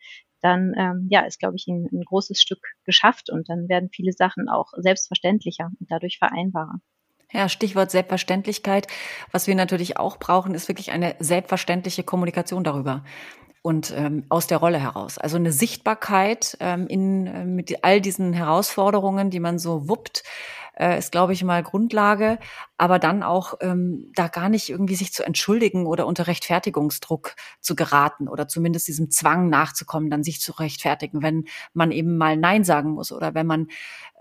[0.40, 4.12] dann ähm, ja, ist, glaube ich, ein, ein großes Stück geschafft und dann werden viele
[4.12, 6.80] Sachen auch selbstverständlicher und dadurch vereinbarer.
[7.32, 8.86] Ja, Stichwort Selbstverständlichkeit.
[9.32, 13.02] Was wir natürlich auch brauchen, ist wirklich eine selbstverständliche Kommunikation darüber
[13.62, 15.18] und ähm, aus der Rolle heraus.
[15.18, 20.22] Also eine Sichtbarkeit ähm, in äh, mit all diesen Herausforderungen, die man so wuppt,
[20.78, 22.38] äh, ist, glaube ich, mal Grundlage.
[22.76, 27.74] Aber dann auch ähm, da gar nicht irgendwie sich zu entschuldigen oder unter Rechtfertigungsdruck zu
[27.74, 32.64] geraten oder zumindest diesem Zwang nachzukommen, dann sich zu rechtfertigen, wenn man eben mal Nein
[32.64, 33.68] sagen muss oder wenn man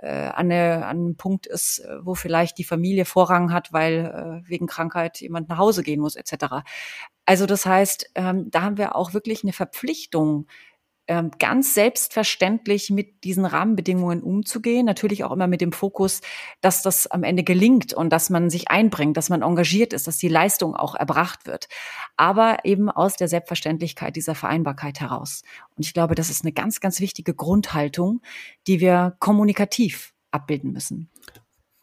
[0.02, 4.42] äh, an, eine, an einem Punkt ist, äh, wo vielleicht die Familie Vorrang hat, weil
[4.46, 6.64] äh, wegen Krankheit jemand nach Hause gehen muss, etc.
[7.26, 10.48] Also das heißt, ähm, da haben wir auch wirklich eine Verpflichtung,
[11.08, 14.86] ganz selbstverständlich mit diesen Rahmenbedingungen umzugehen.
[14.86, 16.22] Natürlich auch immer mit dem Fokus,
[16.62, 20.18] dass das am Ende gelingt und dass man sich einbringt, dass man engagiert ist, dass
[20.18, 21.68] die Leistung auch erbracht wird.
[22.18, 25.44] Aber eben aus der Selbstverständlichkeit dieser Vereinbarkeit heraus.
[25.76, 28.22] Und ich glaube, das ist eine ganz, ganz wichtige Grundhaltung,
[28.68, 31.12] die wir kommunikativ abbilden müssen.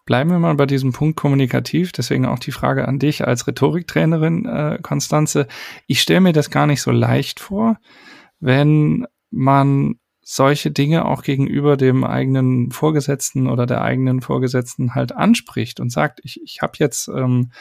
[0.04, 1.92] Bleiben wir mal bei diesem Punkt kommunikativ.
[1.92, 5.46] Deswegen auch die Frage an dich als Rhetoriktrainerin, äh, Konstanze.
[5.86, 7.78] Ich stelle mir das gar nicht so leicht vor,
[8.42, 15.80] wenn man solche Dinge auch gegenüber dem eigenen Vorgesetzten oder der eigenen Vorgesetzten halt anspricht
[15.80, 17.52] und sagt, ich, ich habe jetzt ähm,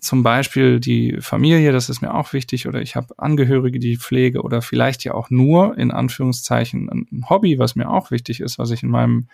[0.00, 4.42] zum Beispiel die Familie, das ist mir auch wichtig, oder ich habe Angehörige, die pflege,
[4.42, 8.70] oder vielleicht ja auch nur in Anführungszeichen ein Hobby, was mir auch wichtig ist, was
[8.70, 9.28] ich in meinem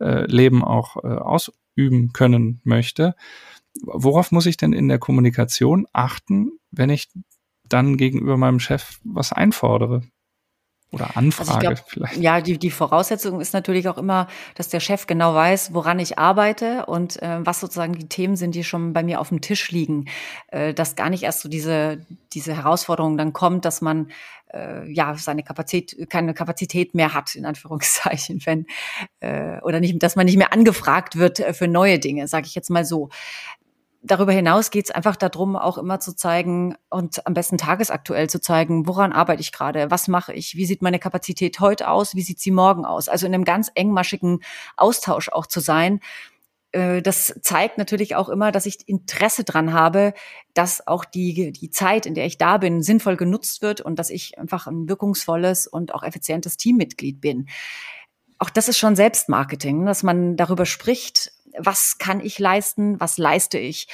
[0.00, 3.14] äh, Leben auch äh, ausüben können möchte.
[3.82, 7.08] Worauf muss ich denn in der Kommunikation achten, wenn ich
[7.68, 10.02] dann gegenüber meinem Chef was einfordere.
[10.90, 12.16] Oder Anfrage also glaub, vielleicht.
[12.16, 16.18] Ja, die, die Voraussetzung ist natürlich auch immer, dass der Chef genau weiß, woran ich
[16.18, 19.70] arbeite und äh, was sozusagen die Themen sind, die schon bei mir auf dem Tisch
[19.70, 20.06] liegen.
[20.46, 24.10] Äh, dass gar nicht erst so diese, diese Herausforderung dann kommt, dass man
[24.54, 28.66] äh, ja seine Kapazität, keine Kapazität mehr hat, in Anführungszeichen, wenn,
[29.20, 32.54] äh, oder nicht, dass man nicht mehr angefragt wird äh, für neue Dinge, sage ich
[32.54, 33.10] jetzt mal so
[34.02, 38.40] darüber hinaus geht es einfach darum, auch immer zu zeigen und am besten tagesaktuell zu
[38.40, 42.22] zeigen, woran arbeite ich gerade, was mache ich, wie sieht meine Kapazität heute aus, wie
[42.22, 43.08] sieht sie morgen aus.
[43.08, 44.40] Also in einem ganz engmaschigen
[44.76, 46.00] Austausch auch zu sein.
[46.72, 50.14] Äh, das zeigt natürlich auch immer, dass ich Interesse dran habe,
[50.54, 54.10] dass auch die, die Zeit, in der ich da bin, sinnvoll genutzt wird und dass
[54.10, 57.46] ich einfach ein wirkungsvolles und auch effizientes Teammitglied bin
[58.38, 63.58] auch das ist schon Selbstmarketing, dass man darüber spricht, was kann ich leisten, was leiste
[63.58, 63.88] ich.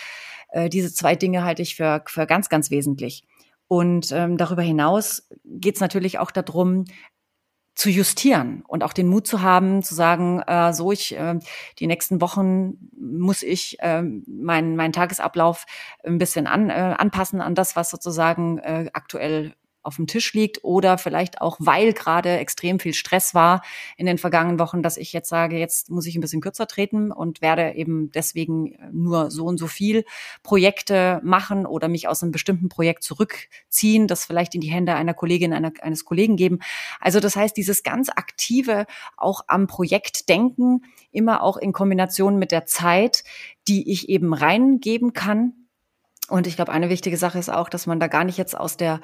[0.50, 3.24] Äh, diese zwei Dinge halte ich für, für ganz, ganz wesentlich.
[3.66, 6.84] Und ähm, darüber hinaus geht es natürlich auch darum,
[7.74, 11.38] zu justieren und auch den Mut zu haben, zu sagen, äh, so ich äh,
[11.80, 15.66] die nächsten Wochen muss ich äh, meinen mein Tagesablauf
[16.04, 20.64] ein bisschen an, äh, anpassen an das, was sozusagen äh, aktuell auf dem Tisch liegt
[20.64, 23.62] oder vielleicht auch, weil gerade extrem viel Stress war
[23.96, 27.12] in den vergangenen Wochen, dass ich jetzt sage, jetzt muss ich ein bisschen kürzer treten
[27.12, 30.04] und werde eben deswegen nur so und so viel
[30.42, 35.14] Projekte machen oder mich aus einem bestimmten Projekt zurückziehen, das vielleicht in die Hände einer
[35.14, 36.60] Kollegin, einer, eines Kollegen geben.
[37.00, 42.52] Also das heißt, dieses ganz aktive auch am Projekt denken, immer auch in Kombination mit
[42.52, 43.24] der Zeit,
[43.68, 45.52] die ich eben reingeben kann.
[46.28, 48.76] Und ich glaube, eine wichtige Sache ist auch, dass man da gar nicht jetzt aus
[48.76, 49.00] der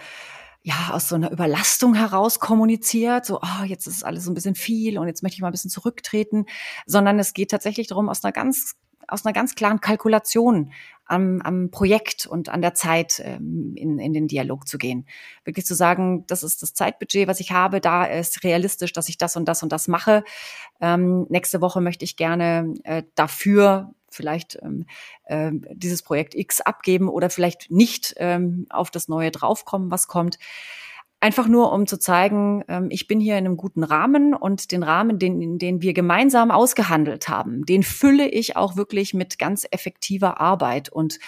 [0.62, 4.54] ja, aus so einer Überlastung heraus kommuniziert, so, oh, jetzt ist alles so ein bisschen
[4.54, 6.44] viel und jetzt möchte ich mal ein bisschen zurücktreten,
[6.86, 8.76] sondern es geht tatsächlich darum, aus einer ganz,
[9.08, 10.72] aus einer ganz klaren Kalkulation
[11.06, 15.06] am, am Projekt und an der Zeit ähm, in, in den Dialog zu gehen.
[15.44, 19.16] Wirklich zu sagen, das ist das Zeitbudget, was ich habe, da ist realistisch, dass ich
[19.16, 20.24] das und das und das mache.
[20.80, 24.86] Ähm, nächste Woche möchte ich gerne äh, dafür vielleicht ähm,
[25.24, 30.38] äh, dieses Projekt X abgeben oder vielleicht nicht ähm, auf das Neue draufkommen, was kommt.
[31.22, 34.82] Einfach nur, um zu zeigen, ähm, ich bin hier in einem guten Rahmen und den
[34.82, 40.40] Rahmen, den, den wir gemeinsam ausgehandelt haben, den fülle ich auch wirklich mit ganz effektiver
[40.40, 41.18] Arbeit und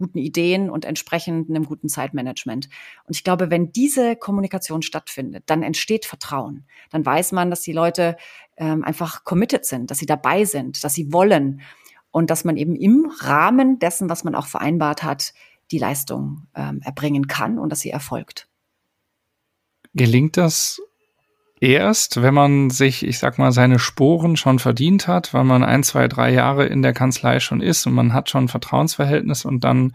[0.00, 2.68] guten Ideen und entsprechend einem guten Zeitmanagement.
[3.06, 6.64] Und ich glaube, wenn diese Kommunikation stattfindet, dann entsteht Vertrauen.
[6.90, 8.16] Dann weiß man, dass die Leute
[8.56, 11.60] ähm, einfach committed sind, dass sie dabei sind, dass sie wollen
[12.10, 15.32] und dass man eben im Rahmen dessen, was man auch vereinbart hat,
[15.70, 18.48] die Leistung ähm, erbringen kann und dass sie erfolgt.
[19.94, 20.80] Gelingt das
[21.60, 25.82] erst, wenn man sich, ich sag mal, seine Sporen schon verdient hat, weil man ein,
[25.82, 29.62] zwei, drei Jahre in der Kanzlei schon ist und man hat schon ein Vertrauensverhältnis und
[29.62, 29.94] dann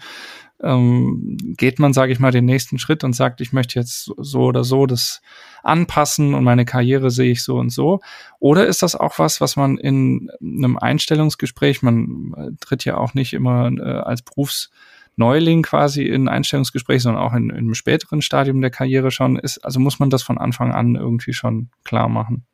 [0.63, 4.43] ähm, geht man, sage ich mal, den nächsten Schritt und sagt, ich möchte jetzt so
[4.43, 5.21] oder so das
[5.63, 7.99] anpassen und meine Karriere sehe ich so und so.
[8.39, 13.13] Oder ist das auch was, was man in einem Einstellungsgespräch, man äh, tritt ja auch
[13.13, 18.61] nicht immer äh, als Berufsneuling quasi in Einstellungsgespräch, sondern auch in, in einem späteren Stadium
[18.61, 19.57] der Karriere schon ist.
[19.65, 22.45] Also muss man das von Anfang an irgendwie schon klar machen.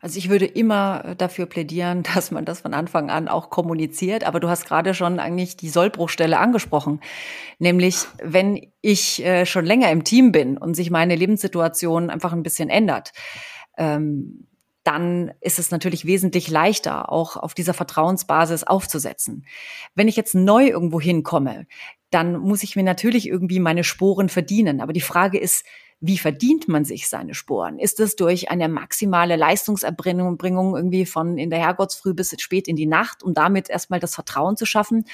[0.00, 4.24] Also ich würde immer äh, dafür plädieren, dass man das von Anfang an auch kommuniziert.
[4.24, 7.00] Aber du hast gerade schon eigentlich die Sollbruchstelle angesprochen.
[7.58, 12.42] Nämlich, wenn ich äh, schon länger im Team bin und sich meine Lebenssituation einfach ein
[12.42, 13.12] bisschen ändert,
[13.76, 14.44] ähm,
[14.84, 19.44] dann ist es natürlich wesentlich leichter, auch auf dieser Vertrauensbasis aufzusetzen.
[19.94, 21.66] Wenn ich jetzt neu irgendwo hinkomme,
[22.10, 24.80] dann muss ich mir natürlich irgendwie meine Sporen verdienen.
[24.80, 25.66] Aber die Frage ist,
[26.00, 27.78] wie verdient man sich seine Sporen?
[27.78, 32.86] Ist es durch eine maximale Leistungserbringung irgendwie von in der Herrgottsfrüh bis spät in die
[32.86, 35.04] Nacht, um damit erstmal das Vertrauen zu schaffen?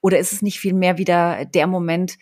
[0.00, 2.18] Oder ist es nicht vielmehr wieder der Moment,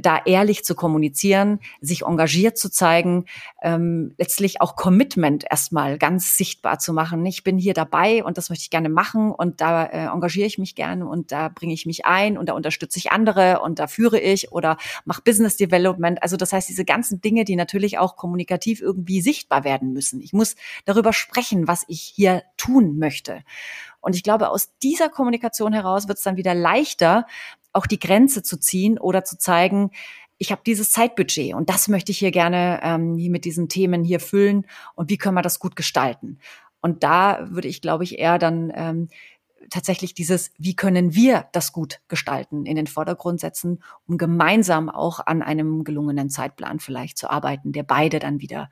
[0.00, 3.24] da ehrlich zu kommunizieren, sich engagiert zu zeigen,
[3.62, 7.24] ähm, letztlich auch Commitment erstmal ganz sichtbar zu machen.
[7.26, 10.58] Ich bin hier dabei und das möchte ich gerne machen und da äh, engagiere ich
[10.58, 13.86] mich gerne und da bringe ich mich ein und da unterstütze ich andere und da
[13.86, 16.22] führe ich oder mache Business Development.
[16.22, 20.20] Also das heißt, diese ganzen Dinge, die natürlich auch kommunikativ irgendwie sichtbar werden müssen.
[20.20, 23.42] Ich muss darüber sprechen, was ich hier tun möchte.
[24.00, 27.26] Und ich glaube, aus dieser Kommunikation heraus wird es dann wieder leichter,
[27.76, 29.90] auch die Grenze zu ziehen oder zu zeigen,
[30.38, 34.04] ich habe dieses Zeitbudget und das möchte ich hier gerne ähm, hier mit diesen Themen
[34.04, 36.38] hier füllen und wie können wir das gut gestalten?
[36.80, 39.08] Und da würde ich, glaube ich, eher dann ähm,
[39.70, 45.20] tatsächlich dieses, wie können wir das gut gestalten, in den Vordergrund setzen, um gemeinsam auch
[45.24, 48.70] an einem gelungenen Zeitplan vielleicht zu arbeiten, der beide dann wieder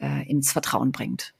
[0.00, 1.34] äh, ins Vertrauen bringt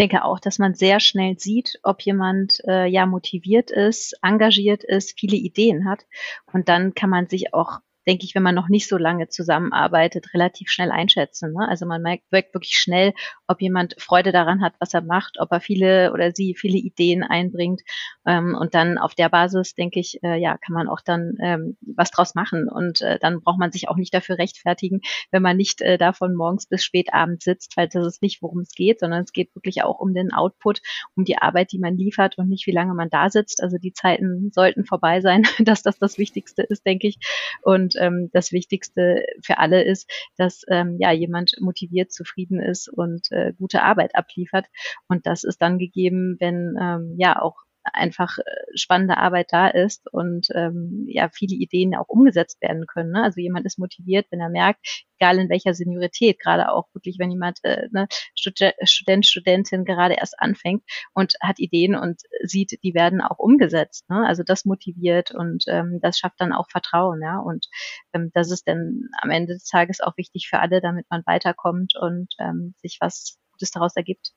[0.00, 5.20] denke auch, dass man sehr schnell sieht, ob jemand äh, ja motiviert ist, engagiert ist,
[5.20, 6.06] viele Ideen hat.
[6.52, 10.34] Und dann kann man sich auch denke ich, wenn man noch nicht so lange zusammenarbeitet,
[10.34, 11.52] relativ schnell einschätzen.
[11.52, 11.68] Ne?
[11.68, 13.14] Also man merkt wirklich schnell,
[13.46, 17.22] ob jemand Freude daran hat, was er macht, ob er viele oder sie viele Ideen
[17.22, 17.82] einbringt.
[18.26, 21.76] Ähm, und dann auf der Basis, denke ich, äh, ja, kann man auch dann ähm,
[21.82, 22.68] was draus machen.
[22.68, 26.34] Und äh, dann braucht man sich auch nicht dafür rechtfertigen, wenn man nicht äh, davon
[26.34, 29.54] morgens bis spät abends sitzt, weil das ist nicht, worum es geht, sondern es geht
[29.54, 30.80] wirklich auch um den Output,
[31.14, 33.62] um die Arbeit, die man liefert und nicht, wie lange man da sitzt.
[33.62, 37.18] Also die Zeiten sollten vorbei sein, dass das das Wichtigste ist, denke ich.
[37.62, 43.30] Und ähm, das Wichtigste für alle ist, dass ähm, ja jemand motiviert, zufrieden ist und
[43.30, 44.66] äh, gute Arbeit abliefert.
[45.08, 48.42] Und das ist dann gegeben, wenn ähm, ja auch einfach äh,
[48.74, 53.12] spannende Arbeit da ist und ähm, ja viele Ideen auch umgesetzt werden können.
[53.12, 53.22] Ne?
[53.22, 57.30] Also jemand ist motiviert, wenn er merkt, egal in welcher Seniorität, gerade auch wirklich, wenn
[57.30, 60.82] jemand äh, ne, Student, Studentin gerade erst anfängt
[61.14, 64.08] und hat Ideen und sieht, die werden auch umgesetzt.
[64.08, 64.26] Ne?
[64.26, 67.38] Also das motiviert und ähm, das schafft dann auch Vertrauen, ja.
[67.38, 67.66] Und
[68.12, 71.94] ähm, das ist dann am Ende des Tages auch wichtig für alle, damit man weiterkommt
[72.00, 74.32] und ähm, sich was Gutes daraus ergibt.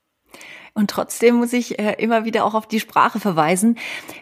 [0.76, 3.78] Und trotzdem muss ich äh, immer wieder auch auf die Sprache verweisen.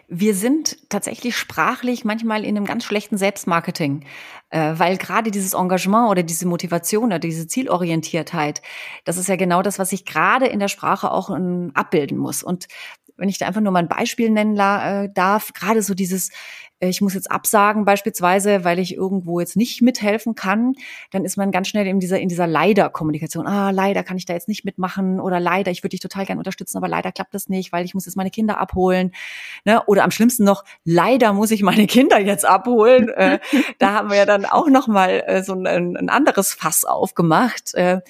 [0.08, 4.04] Wir sind tatsächlich sprachlich manchmal in einem ganz schlechten Selbstmarketing,
[4.50, 8.60] äh, weil gerade dieses Engagement oder diese Motivation oder diese Zielorientiertheit,
[9.06, 12.42] das ist ja genau das, was ich gerade in der Sprache auch ähm, abbilden muss.
[12.42, 12.68] Und
[13.16, 16.30] wenn ich da einfach nur mal ein Beispiel nennen äh, darf, gerade so dieses,
[16.82, 20.74] äh, ich muss jetzt absagen beispielsweise, weil ich irgendwo jetzt nicht mithelfen kann,
[21.10, 23.46] dann ist man ganz schnell in dieser, in dieser Leider-Kommunikation.
[23.46, 26.38] Ah, leider kann ich da jetzt nicht mitmachen oder leider, ich würde dich total gern
[26.38, 29.12] unterstützen, aber leider klappt das nicht, weil ich muss jetzt meine Kinder abholen.
[29.64, 29.82] Ne?
[29.86, 33.08] Oder am schlimmsten noch, leider muss ich meine Kinder jetzt abholen.
[33.10, 33.38] äh,
[33.78, 37.74] da haben wir ja dann auch noch mal äh, so ein, ein anderes Fass aufgemacht.
[37.74, 38.00] Äh,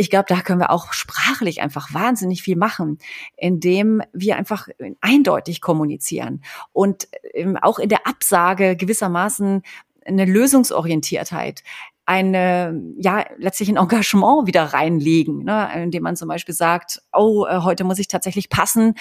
[0.00, 2.96] ich glaube, da können wir auch sprachlich einfach wahnsinnig viel machen,
[3.36, 4.66] indem wir einfach
[5.02, 9.62] eindeutig kommunizieren und ähm, auch in der Absage gewissermaßen
[10.06, 11.62] eine Lösungsorientiertheit
[12.06, 17.58] eine, ja, letztlich ein Engagement wieder reinlegen, ne, indem man zum Beispiel sagt, oh, äh,
[17.58, 18.94] heute muss ich tatsächlich passen,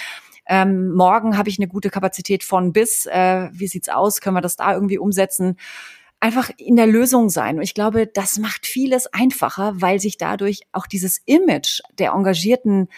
[0.47, 4.41] ähm, morgen habe ich eine gute Kapazität von bis, äh, wie sieht's aus, können wir
[4.41, 5.55] das da irgendwie umsetzen?
[6.19, 7.57] Einfach in der Lösung sein.
[7.57, 12.89] Und ich glaube, das macht vieles einfacher, weil sich dadurch auch dieses Image der engagierten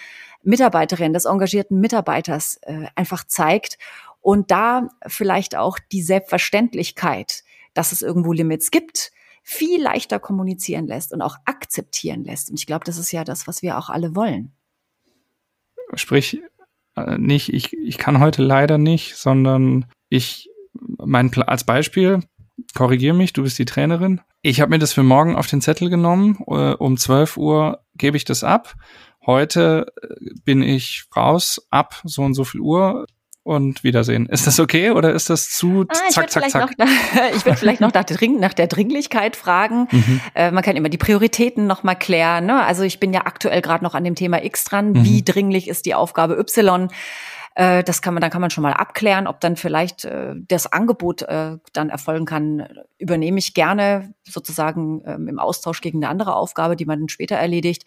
[0.44, 3.78] Mitarbeiterin, des engagierten Mitarbeiters äh, einfach zeigt
[4.22, 9.12] und da vielleicht auch die Selbstverständlichkeit, dass es irgendwo Limits gibt,
[9.44, 12.50] viel leichter kommunizieren lässt und auch akzeptieren lässt.
[12.50, 14.52] Und ich glaube, das ist ja das, was wir auch alle wollen.
[15.96, 16.42] Sprich,
[16.96, 22.22] äh, nicht, ich, ich kann heute leider nicht, sondern ich, mein als Beispiel,
[22.74, 24.22] korrigier mich, du bist die Trainerin.
[24.42, 26.38] Ich habe mir das für morgen auf den Zettel genommen.
[26.48, 28.74] Äh, um 12 Uhr gebe ich das ab.
[29.26, 33.06] Heute äh, bin ich raus ab so und so viel Uhr
[33.44, 34.28] und Wiedersehen.
[34.28, 36.78] Ist das okay oder ist das zu ah, zack, zack, zack?
[36.78, 36.88] Noch,
[37.36, 39.88] ich würde vielleicht noch nach der, Dring, nach der Dringlichkeit fragen.
[39.92, 40.22] Mhm.
[40.36, 42.46] Äh, man kann immer die Prioritäten noch mal klären.
[42.46, 42.64] Ne?
[42.64, 44.92] Also ich bin ja aktuell gerade noch an dem Thema X dran.
[44.92, 45.04] Mhm.
[45.04, 46.90] Wie dringlich ist die Aufgabe Y?
[47.56, 50.72] Äh, das kann man, dann kann man schon mal abklären, ob dann vielleicht äh, das
[50.72, 52.68] Angebot äh, dann erfolgen kann.
[52.98, 57.36] Übernehme ich gerne sozusagen ähm, im Austausch gegen eine andere Aufgabe, die man dann später
[57.36, 57.86] erledigt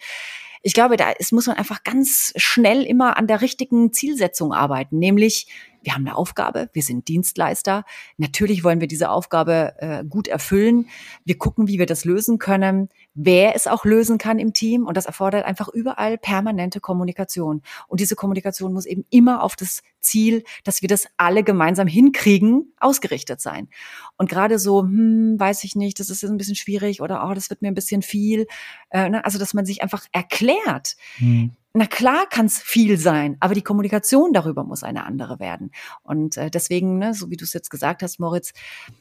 [0.67, 4.97] ich glaube, da ist, muss man einfach ganz schnell immer an der richtigen Zielsetzung arbeiten,
[4.97, 5.45] nämlich
[5.85, 7.85] wir haben eine Aufgabe, wir sind Dienstleister.
[8.17, 10.89] Natürlich wollen wir diese Aufgabe äh, gut erfüllen.
[11.25, 14.87] Wir gucken, wie wir das lösen können, wer es auch lösen kann im Team.
[14.87, 17.61] Und das erfordert einfach überall permanente Kommunikation.
[17.87, 22.73] Und diese Kommunikation muss eben immer auf das Ziel, dass wir das alle gemeinsam hinkriegen,
[22.79, 23.69] ausgerichtet sein.
[24.17, 27.33] Und gerade so, hm, weiß ich nicht, das ist jetzt ein bisschen schwierig oder oh,
[27.35, 28.47] das wird mir ein bisschen viel.
[28.89, 29.23] Äh, ne?
[29.23, 30.95] Also, dass man sich einfach erklärt.
[31.17, 35.71] Hm na klar kann es viel sein, aber die Kommunikation darüber muss eine andere werden.
[36.03, 38.53] Und äh, deswegen, ne, so wie du es jetzt gesagt hast, Moritz,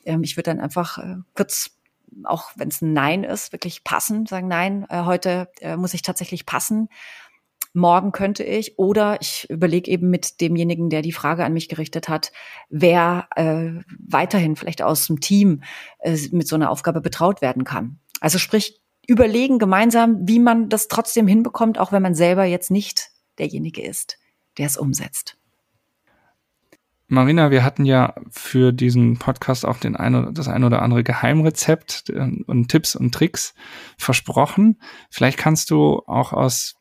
[0.04, 1.70] ähm, ich würde dann einfach äh, kurz,
[2.24, 6.02] auch wenn es ein Nein ist, wirklich passen, sagen, nein, äh, heute äh, muss ich
[6.02, 6.88] tatsächlich passen.
[7.74, 12.08] Morgen könnte ich oder ich überlege eben mit demjenigen, der die Frage an mich gerichtet
[12.08, 12.32] hat,
[12.70, 13.70] wer äh,
[14.00, 15.62] weiterhin vielleicht aus dem Team
[16.00, 18.00] äh, mit so einer Aufgabe betraut werden kann.
[18.20, 23.10] Also sprich, überlegen gemeinsam, wie man das trotzdem hinbekommt, auch wenn man selber jetzt nicht
[23.38, 24.18] derjenige ist,
[24.58, 25.36] der es umsetzt.
[27.06, 32.10] Marina, wir hatten ja für diesen Podcast auch den ein das ein oder andere Geheimrezept
[32.10, 33.54] äh, und Tipps und Tricks
[33.98, 34.80] versprochen.
[35.10, 36.76] Vielleicht kannst du auch aus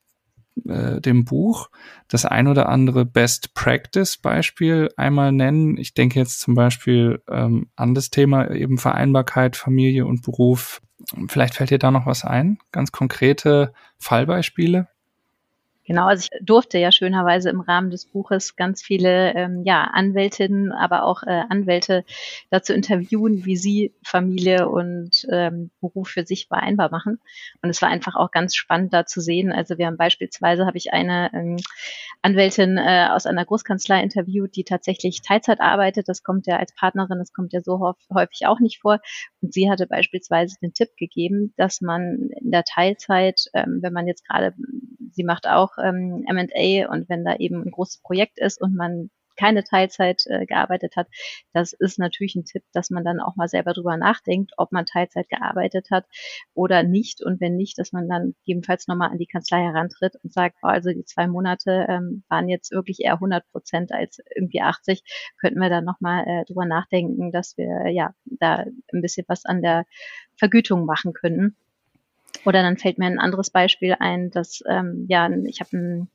[0.68, 1.70] äh, dem Buch
[2.08, 5.78] das ein oder andere Best Practice Beispiel einmal nennen.
[5.78, 10.82] Ich denke jetzt zum Beispiel ähm, an das Thema eben Vereinbarkeit, Familie und Beruf.
[11.28, 12.60] Vielleicht fällt dir da noch was ein?
[12.72, 14.88] Ganz konkrete Fallbeispiele?
[15.86, 20.71] Genau, also ich durfte ja schönerweise im Rahmen des Buches ganz viele ähm, ja, Anwältinnen,
[20.71, 22.05] aber auch äh, Anwälte
[22.49, 27.19] dazu interviewen, wie sie Familie und ähm, Beruf für sich vereinbar machen.
[27.61, 29.51] Und es war einfach auch ganz spannend da zu sehen.
[29.51, 31.57] Also wir haben beispielsweise, habe ich eine ähm,
[32.21, 36.07] Anwältin äh, aus einer Großkanzlei interviewt, die tatsächlich Teilzeit arbeitet.
[36.07, 38.99] Das kommt ja als Partnerin, das kommt ja so häufig auch nicht vor.
[39.41, 44.07] Und sie hatte beispielsweise den Tipp gegeben, dass man in der Teilzeit, ähm, wenn man
[44.07, 44.53] jetzt gerade,
[45.11, 49.09] sie macht auch ähm, M&A und wenn da eben ein großes Projekt ist und man
[49.36, 51.07] keine Teilzeit äh, gearbeitet hat,
[51.53, 54.86] das ist natürlich ein Tipp, dass man dann auch mal selber drüber nachdenkt, ob man
[54.86, 56.05] Teilzeit gearbeitet hat
[56.53, 57.23] oder nicht.
[57.23, 60.67] Und wenn nicht, dass man dann gegebenenfalls nochmal an die Kanzlei herantritt und sagt, oh,
[60.67, 65.03] also die zwei Monate ähm, waren jetzt wirklich eher 100 Prozent als irgendwie 80,
[65.39, 69.61] könnten wir dann nochmal äh, drüber nachdenken, dass wir ja da ein bisschen was an
[69.61, 69.86] der
[70.38, 71.55] Vergütung machen könnten.
[72.46, 76.08] Oder dann fällt mir ein anderes Beispiel ein, dass ähm, ja, ich habe ein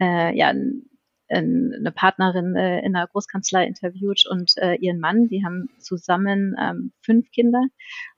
[0.00, 0.88] äh, ja, ein
[1.28, 5.26] eine Partnerin äh, in einer Großkanzlei interviewt und äh, ihren Mann.
[5.26, 7.64] Die haben zusammen ähm, fünf Kinder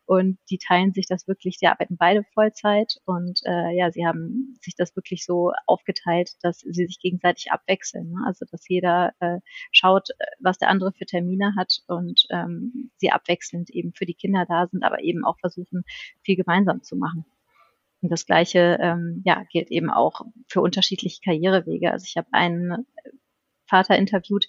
[0.08, 4.56] und die teilen sich das wirklich, die arbeiten beide Vollzeit und äh, ja, sie haben
[4.62, 8.12] sich das wirklich so aufgeteilt, dass sie sich gegenseitig abwechseln.
[8.12, 8.22] Ne?
[8.26, 9.40] Also dass jeder äh,
[9.70, 14.14] schaut, äh, was der andere für Termine hat und ähm, sie abwechselnd eben für die
[14.14, 15.84] Kinder da sind, aber eben auch versuchen,
[16.22, 17.26] viel gemeinsam zu machen.
[18.00, 21.92] Und das Gleiche ähm, ja, gilt eben auch für unterschiedliche Karrierewege.
[21.92, 22.86] Also ich habe einen
[23.66, 24.46] Vater interviewt,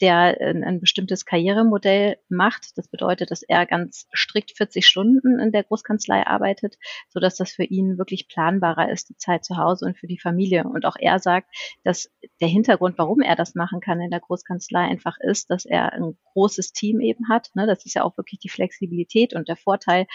[0.00, 2.76] der ein, ein, bestimmtes Karrieremodell macht.
[2.76, 6.78] Das bedeutet, dass er ganz strikt 40 Stunden in der Großkanzlei arbeitet,
[7.08, 10.18] so dass das für ihn wirklich planbarer ist, die Zeit zu Hause und für die
[10.18, 10.64] Familie.
[10.64, 11.48] Und auch er sagt,
[11.84, 15.92] dass der Hintergrund, warum er das machen kann in der Großkanzlei einfach ist, dass er
[15.92, 17.50] ein großes Team eben hat.
[17.54, 17.66] Ne?
[17.66, 20.06] Das ist ja auch wirklich die Flexibilität und der Vorteil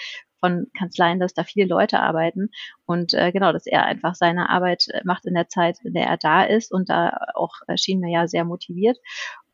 [0.43, 2.49] von Kanzleien, dass da viele Leute arbeiten
[2.85, 6.05] und äh, genau, dass er einfach seine Arbeit äh, macht in der Zeit, in der
[6.05, 8.97] er da ist und da auch erschien mir ja sehr motiviert.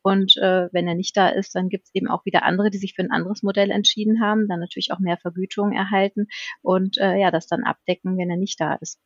[0.01, 2.77] Und äh, wenn er nicht da ist, dann gibt es eben auch wieder andere, die
[2.77, 6.27] sich für ein anderes Modell entschieden haben, dann natürlich auch mehr Vergütung erhalten
[6.61, 8.99] und äh, ja, das dann abdecken, wenn er nicht da ist.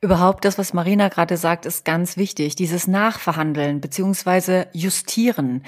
[0.00, 2.54] Überhaupt das, was Marina gerade sagt, ist ganz wichtig.
[2.54, 5.64] Dieses Nachverhandeln beziehungsweise Justieren.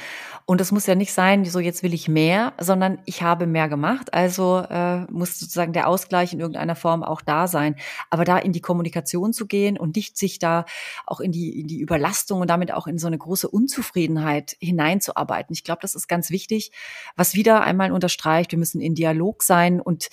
[0.46, 3.68] Und das muss ja nicht sein, so jetzt will ich mehr, sondern ich habe mehr
[3.68, 4.14] gemacht.
[4.14, 7.74] Also äh, muss sozusagen der Ausgleich in irgendeiner Form auch da sein.
[8.08, 10.64] Aber da in die Kommunikation zu gehen und nicht sich da
[11.06, 15.52] auch in die, in die Überlastung und damit auch in so eine große Unzufriedenheit hineinzuarbeiten.
[15.52, 16.70] Ich glaube, das ist ganz wichtig,
[17.16, 20.08] was wieder einmal unterstreicht, wir müssen in Dialog sein und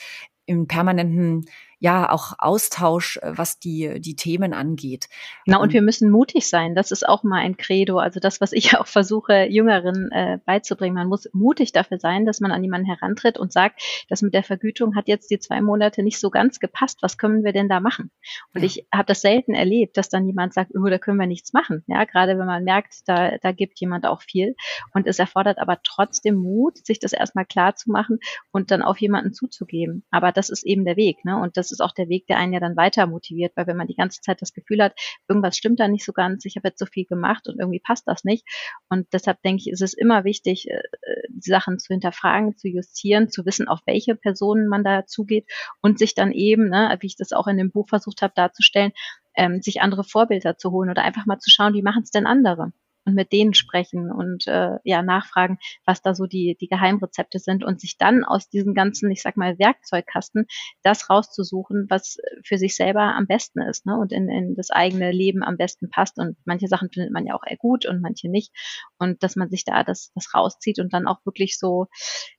[0.48, 1.46] im permanenten
[1.80, 5.08] ja auch Austausch, äh, was die, die Themen angeht.
[5.46, 6.76] Na, und wir müssen mutig sein.
[6.76, 8.00] Das ist auch mal ein Credo.
[8.00, 10.96] Also das, was ich auch versuche, Jüngeren äh, beizubringen.
[10.96, 14.44] Man muss mutig dafür sein, dass man an jemanden herantritt und sagt, das mit der
[14.44, 17.00] Vergütung hat jetzt die zwei Monate nicht so ganz gepasst.
[17.02, 18.12] Was können wir denn da machen?
[18.54, 18.66] Und ja.
[18.68, 21.84] ich habe das selten erlebt, dass dann jemand sagt, oh, da können wir nichts machen.
[21.88, 24.56] Ja, gerade wenn man merkt, da, da gibt jemand auch viel.
[24.94, 28.20] Und es erfordert aber trotzdem Mut, sich das erstmal klar zu machen
[28.52, 30.04] und dann auf jemanden zuzugeben.
[30.10, 31.24] Aber das ist eben der Weg.
[31.24, 31.38] Ne?
[31.40, 33.88] Und das ist auch der Weg, der einen ja dann weiter motiviert, weil wenn man
[33.88, 34.94] die ganze Zeit das Gefühl hat,
[35.28, 38.08] irgendwas stimmt da nicht so ganz, ich habe jetzt so viel gemacht und irgendwie passt
[38.08, 38.46] das nicht.
[38.90, 40.82] Und deshalb denke ich, ist es immer wichtig, äh,
[41.30, 45.46] die Sachen zu hinterfragen, zu justieren, zu wissen, auf welche Personen man da zugeht
[45.82, 48.92] und sich dann eben, ne, wie ich das auch in dem Buch versucht habe darzustellen,
[49.36, 52.26] ähm, sich andere Vorbilder zu holen oder einfach mal zu schauen, wie machen es denn
[52.26, 52.74] andere?
[53.08, 57.64] Und mit denen sprechen und äh, ja nachfragen, was da so die, die Geheimrezepte sind
[57.64, 60.46] und sich dann aus diesem ganzen, ich sag mal, Werkzeugkasten
[60.84, 63.98] das rauszusuchen, was für sich selber am besten ist ne?
[63.98, 66.20] und in, in das eigene Leben am besten passt.
[66.20, 68.52] Und manche Sachen findet man ja auch eher gut und manche nicht.
[69.00, 71.88] Und dass man sich da das, das rauszieht und dann auch wirklich so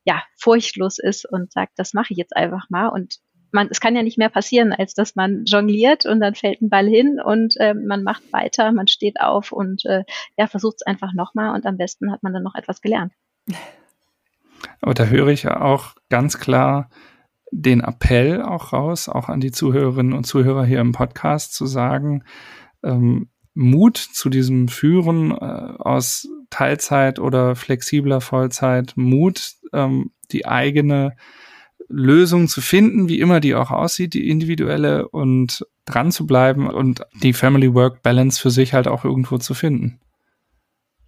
[0.05, 3.21] ja furchtlos ist und sagt, das mache ich jetzt einfach mal und
[3.53, 6.69] man, es kann ja nicht mehr passieren, als dass man jongliert und dann fällt ein
[6.69, 10.05] Ball hin und äh, man macht weiter, man steht auf und äh,
[10.37, 13.13] ja, versucht es einfach nochmal und am besten hat man dann noch etwas gelernt.
[14.81, 16.91] Aber da höre ich ja auch ganz klar
[17.51, 22.25] den Appell auch raus, auch an die Zuhörerinnen und Zuhörer hier im Podcast zu sagen,
[22.83, 31.17] ähm, Mut zu diesem Führen äh, aus Teilzeit oder flexibler Vollzeit, Mut, ähm, die eigene
[31.89, 37.03] Lösung zu finden, wie immer die auch aussieht, die individuelle und dran zu bleiben und
[37.23, 40.01] die Family-Work-Balance für sich halt auch irgendwo zu finden.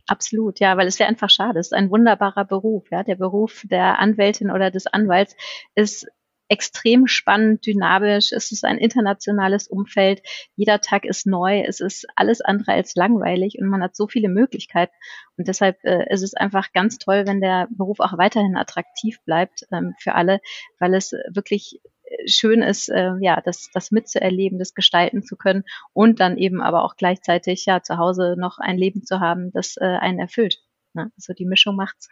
[0.07, 1.61] Absolut, ja, weil es wäre einfach schade.
[1.61, 3.05] Es ist ein wunderbarer Beruf, ja.
[3.05, 5.37] Der Beruf der Anwältin oder des Anwalts
[5.77, 6.09] ist
[6.51, 8.33] extrem spannend, dynamisch.
[8.33, 10.21] Es ist ein internationales Umfeld.
[10.57, 11.63] Jeder Tag ist neu.
[11.63, 14.93] Es ist alles andere als langweilig und man hat so viele Möglichkeiten.
[15.37, 19.65] Und deshalb äh, ist es einfach ganz toll, wenn der Beruf auch weiterhin attraktiv bleibt
[19.71, 20.41] ähm, für alle,
[20.81, 25.63] weil es wirklich äh, schön ist, äh, ja, das, das mitzuerleben, das gestalten zu können
[25.93, 29.77] und dann eben aber auch gleichzeitig ja zu Hause noch ein Leben zu haben, das
[29.77, 30.59] äh, einen erfüllt.
[30.95, 31.13] Ne?
[31.17, 32.09] Also die Mischung macht's.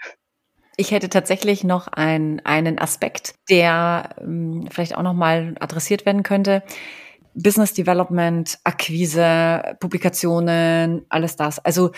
[0.81, 6.63] Ich hätte tatsächlich noch ein, einen Aspekt, der ähm, vielleicht auch nochmal adressiert werden könnte.
[7.35, 11.59] Business Development, Akquise, Publikationen, alles das.
[11.59, 11.91] Also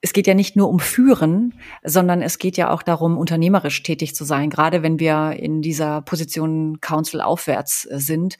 [0.00, 4.14] es geht ja nicht nur um Führen, sondern es geht ja auch darum, unternehmerisch tätig
[4.14, 8.38] zu sein, gerade wenn wir in dieser Position Council aufwärts äh, sind.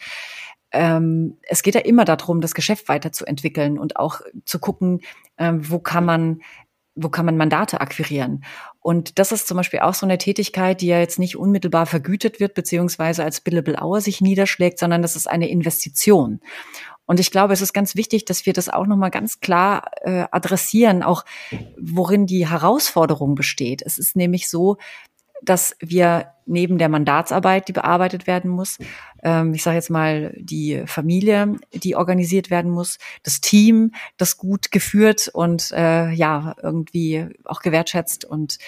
[0.70, 5.01] Ähm, es geht ja immer darum, das Geschäft weiterzuentwickeln und auch zu gucken,
[5.37, 6.43] ähm, wo kann man
[6.95, 8.45] wo kann man Mandate akquirieren?
[8.81, 12.41] Und das ist zum Beispiel auch so eine Tätigkeit, die ja jetzt nicht unmittelbar vergütet
[12.41, 16.41] wird, beziehungsweise als Billable Hour sich niederschlägt, sondern das ist eine Investition.
[17.07, 20.25] Und ich glaube, es ist ganz wichtig, dass wir das auch nochmal ganz klar äh,
[20.31, 21.25] adressieren, auch
[21.79, 23.83] worin die Herausforderung besteht.
[23.85, 24.79] Es ist nämlich so,
[25.43, 28.78] dass wir neben der Mandatsarbeit, die bearbeitet werden muss,
[29.22, 34.70] ähm, ich sage jetzt mal die Familie, die organisiert werden muss, das Team, das gut
[34.70, 38.59] geführt und äh, ja irgendwie auch gewertschätzt und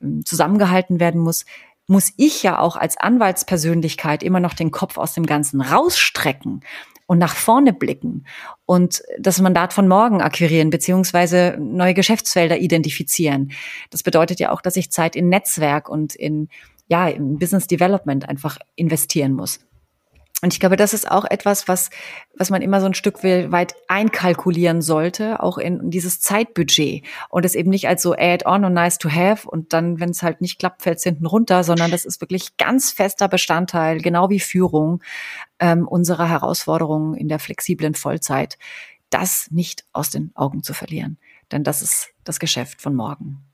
[0.00, 1.44] äh, zusammengehalten werden muss,
[1.86, 6.62] muss ich ja auch als Anwaltspersönlichkeit immer noch den Kopf aus dem Ganzen rausstrecken
[7.08, 8.26] und nach vorne blicken
[8.66, 13.50] und das Mandat von morgen akquirieren beziehungsweise neue Geschäftsfelder identifizieren.
[13.90, 16.48] Das bedeutet ja auch, dass ich Zeit in Netzwerk und in
[16.90, 19.60] ja, in Business Development einfach investieren muss.
[20.40, 21.90] Und ich glaube, das ist auch etwas, was,
[22.36, 27.04] was man immer so ein Stück weit einkalkulieren sollte, auch in dieses Zeitbudget.
[27.28, 30.22] Und es eben nicht als so add-on und nice to have und dann, wenn es
[30.22, 34.30] halt nicht klappt, fällt es hinten runter, sondern das ist wirklich ganz fester Bestandteil, genau
[34.30, 35.02] wie Führung
[35.58, 38.58] ähm, unserer Herausforderungen in der flexiblen Vollzeit,
[39.10, 41.18] das nicht aus den Augen zu verlieren.
[41.50, 43.47] Denn das ist das Geschäft von morgen.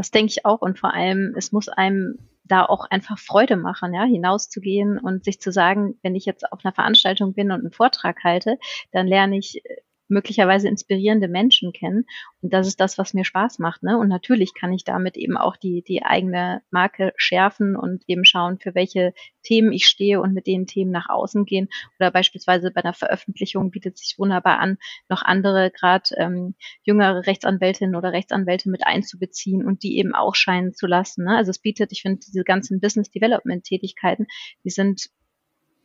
[0.00, 0.62] Das denke ich auch.
[0.62, 5.42] Und vor allem, es muss einem da auch einfach Freude machen, ja, hinauszugehen und sich
[5.42, 8.56] zu sagen, wenn ich jetzt auf einer Veranstaltung bin und einen Vortrag halte,
[8.92, 9.76] dann lerne ich äh,
[10.10, 12.06] möglicherweise inspirierende Menschen kennen.
[12.42, 13.82] Und das ist das, was mir Spaß macht.
[13.82, 13.98] Ne?
[13.98, 18.58] Und natürlich kann ich damit eben auch die, die eigene Marke schärfen und eben schauen,
[18.58, 21.68] für welche Themen ich stehe und mit den Themen nach außen gehen.
[21.98, 27.94] Oder beispielsweise bei einer Veröffentlichung bietet sich wunderbar an, noch andere, gerade ähm, jüngere Rechtsanwältinnen
[27.94, 31.24] oder Rechtsanwälte mit einzubeziehen und die eben auch scheinen zu lassen.
[31.24, 31.36] Ne?
[31.36, 34.26] Also es bietet, ich finde, diese ganzen Business Development Tätigkeiten,
[34.64, 35.10] die sind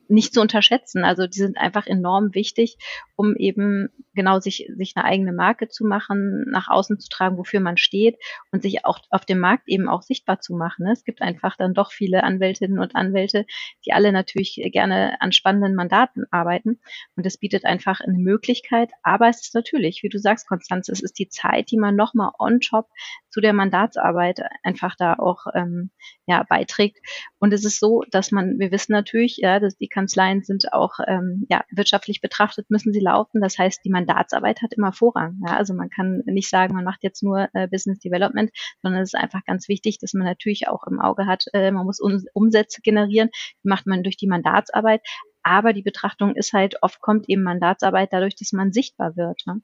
[0.07, 1.03] nicht zu unterschätzen.
[1.03, 2.77] Also die sind einfach enorm wichtig,
[3.15, 7.59] um eben genau sich, sich eine eigene Marke zu machen, nach außen zu tragen, wofür
[7.59, 8.17] man steht
[8.51, 10.87] und sich auch auf dem Markt eben auch sichtbar zu machen.
[10.87, 13.45] Es gibt einfach dann doch viele Anwältinnen und Anwälte,
[13.85, 16.79] die alle natürlich gerne an spannenden Mandaten arbeiten.
[17.15, 18.91] Und es bietet einfach eine Möglichkeit.
[19.03, 22.31] Aber es ist natürlich, wie du sagst, Konstanze, es ist die Zeit, die man nochmal
[22.39, 22.87] on top
[23.35, 25.91] zu der Mandatsarbeit einfach da auch ähm,
[26.25, 26.99] ja, beiträgt.
[27.37, 30.99] Und es ist so, dass man, wir wissen natürlich, ja, dass die Kanzleien sind auch
[31.05, 33.41] ähm, ja, wirtschaftlich betrachtet, müssen sie laufen.
[33.41, 35.41] Das heißt, die Mandatsarbeit hat immer Vorrang.
[35.45, 35.57] Ja?
[35.57, 39.19] Also man kann nicht sagen, man macht jetzt nur äh, Business Development, sondern es ist
[39.19, 42.79] einfach ganz wichtig, dass man natürlich auch im Auge hat, äh, man muss um, Umsätze
[42.81, 43.31] generieren,
[43.65, 45.01] die macht man durch die Mandatsarbeit.
[45.43, 49.41] Aber die Betrachtung ist halt, oft kommt eben Mandatsarbeit dadurch, dass man sichtbar wird.
[49.45, 49.59] Ne?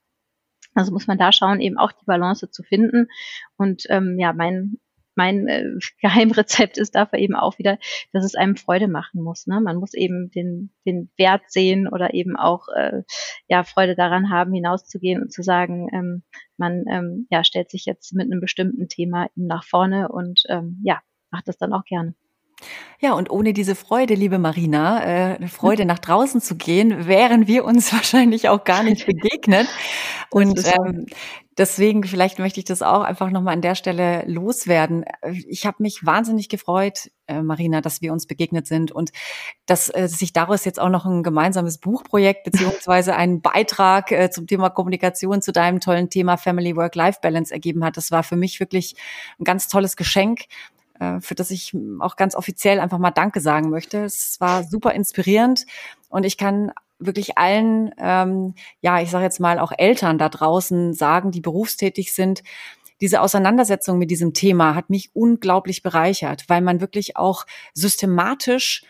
[0.73, 3.07] Also muss man da schauen, eben auch die Balance zu finden.
[3.57, 4.77] Und ähm, ja, mein
[5.15, 5.65] mein äh,
[6.01, 7.77] Geheimrezept ist dafür eben auch wieder,
[8.13, 9.47] dass es einem Freude machen muss.
[9.47, 9.59] Ne?
[9.61, 13.03] Man muss eben den, den Wert sehen oder eben auch äh,
[13.47, 16.23] ja Freude daran haben, hinauszugehen und zu sagen, ähm,
[16.57, 20.79] man ähm, ja stellt sich jetzt mit einem bestimmten Thema eben nach vorne und ähm,
[20.83, 21.01] ja
[21.31, 22.13] macht das dann auch gerne.
[22.99, 27.47] Ja, und ohne diese Freude, liebe Marina, äh, eine Freude nach draußen zu gehen, wären
[27.47, 29.67] wir uns wahrscheinlich auch gar nicht begegnet.
[30.29, 31.07] Und ähm,
[31.57, 35.03] deswegen, vielleicht möchte ich das auch einfach nochmal an der Stelle loswerden.
[35.49, 39.11] Ich habe mich wahnsinnig gefreut, äh, Marina, dass wir uns begegnet sind und
[39.65, 44.47] dass äh, sich daraus jetzt auch noch ein gemeinsames Buchprojekt beziehungsweise ein Beitrag äh, zum
[44.47, 47.97] Thema Kommunikation zu deinem tollen Thema Family Work-Life Balance ergeben hat.
[47.97, 48.95] Das war für mich wirklich
[49.39, 50.45] ein ganz tolles Geschenk
[51.21, 54.03] für das ich auch ganz offiziell einfach mal Danke sagen möchte.
[54.03, 55.65] Es war super inspirierend
[56.09, 60.93] und ich kann wirklich allen, ähm, ja, ich sage jetzt mal auch Eltern da draußen
[60.93, 62.43] sagen, die berufstätig sind,
[63.01, 68.83] diese Auseinandersetzung mit diesem Thema hat mich unglaublich bereichert, weil man wirklich auch systematisch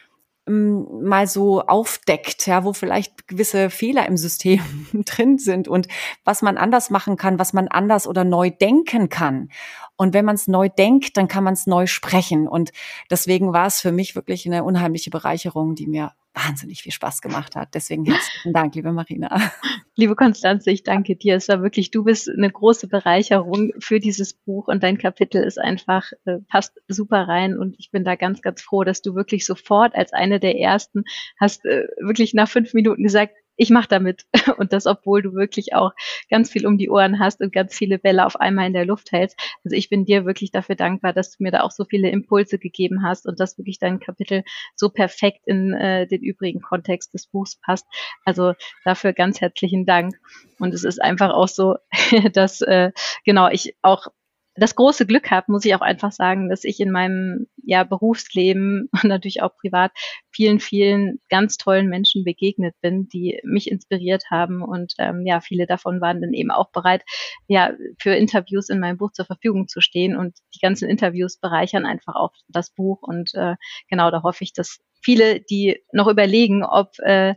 [0.47, 4.61] mal so aufdeckt, ja, wo vielleicht gewisse Fehler im System
[5.05, 5.87] drin sind und
[6.23, 9.49] was man anders machen kann, was man anders oder neu denken kann.
[9.97, 12.47] Und wenn man es neu denkt, dann kann man es neu sprechen.
[12.47, 12.71] Und
[13.11, 17.55] deswegen war es für mich wirklich eine unheimliche Bereicherung, die mir wahnsinnig viel Spaß gemacht
[17.55, 17.69] hat.
[17.73, 19.51] Deswegen herzlichen Dank, liebe Marina.
[19.95, 21.35] Liebe Konstanze, ich danke dir.
[21.35, 25.59] Es war wirklich, du bist eine große Bereicherung für dieses Buch und dein Kapitel ist
[25.59, 29.45] einfach, äh, passt super rein und ich bin da ganz, ganz froh, dass du wirklich
[29.45, 31.03] sofort als eine der ersten
[31.39, 34.25] hast äh, wirklich nach fünf Minuten gesagt, ich mache damit.
[34.57, 35.91] Und das, obwohl du wirklich auch
[36.31, 39.11] ganz viel um die Ohren hast und ganz viele Bälle auf einmal in der Luft
[39.11, 39.39] hältst.
[39.63, 42.57] Also ich bin dir wirklich dafür dankbar, dass du mir da auch so viele Impulse
[42.57, 44.43] gegeben hast und dass wirklich dein Kapitel
[44.75, 47.85] so perfekt in äh, den übrigen Kontext des Buchs passt.
[48.25, 48.53] Also
[48.83, 50.15] dafür ganz herzlichen Dank.
[50.57, 51.75] Und es ist einfach auch so,
[52.33, 52.91] dass äh,
[53.25, 54.07] genau ich auch
[54.55, 58.89] das große Glück habe, muss ich auch einfach sagen, dass ich in meinem ja, Berufsleben
[59.03, 59.91] und natürlich auch privat
[60.29, 64.61] vielen, vielen ganz tollen Menschen begegnet bin, die mich inspiriert haben.
[64.61, 67.03] Und ähm, ja, viele davon waren dann eben auch bereit,
[67.47, 70.17] ja, für Interviews in meinem Buch zur Verfügung zu stehen.
[70.17, 73.01] Und die ganzen Interviews bereichern einfach auch das Buch.
[73.01, 73.55] Und äh,
[73.89, 77.35] genau, da hoffe ich, dass viele, die noch überlegen, ob äh,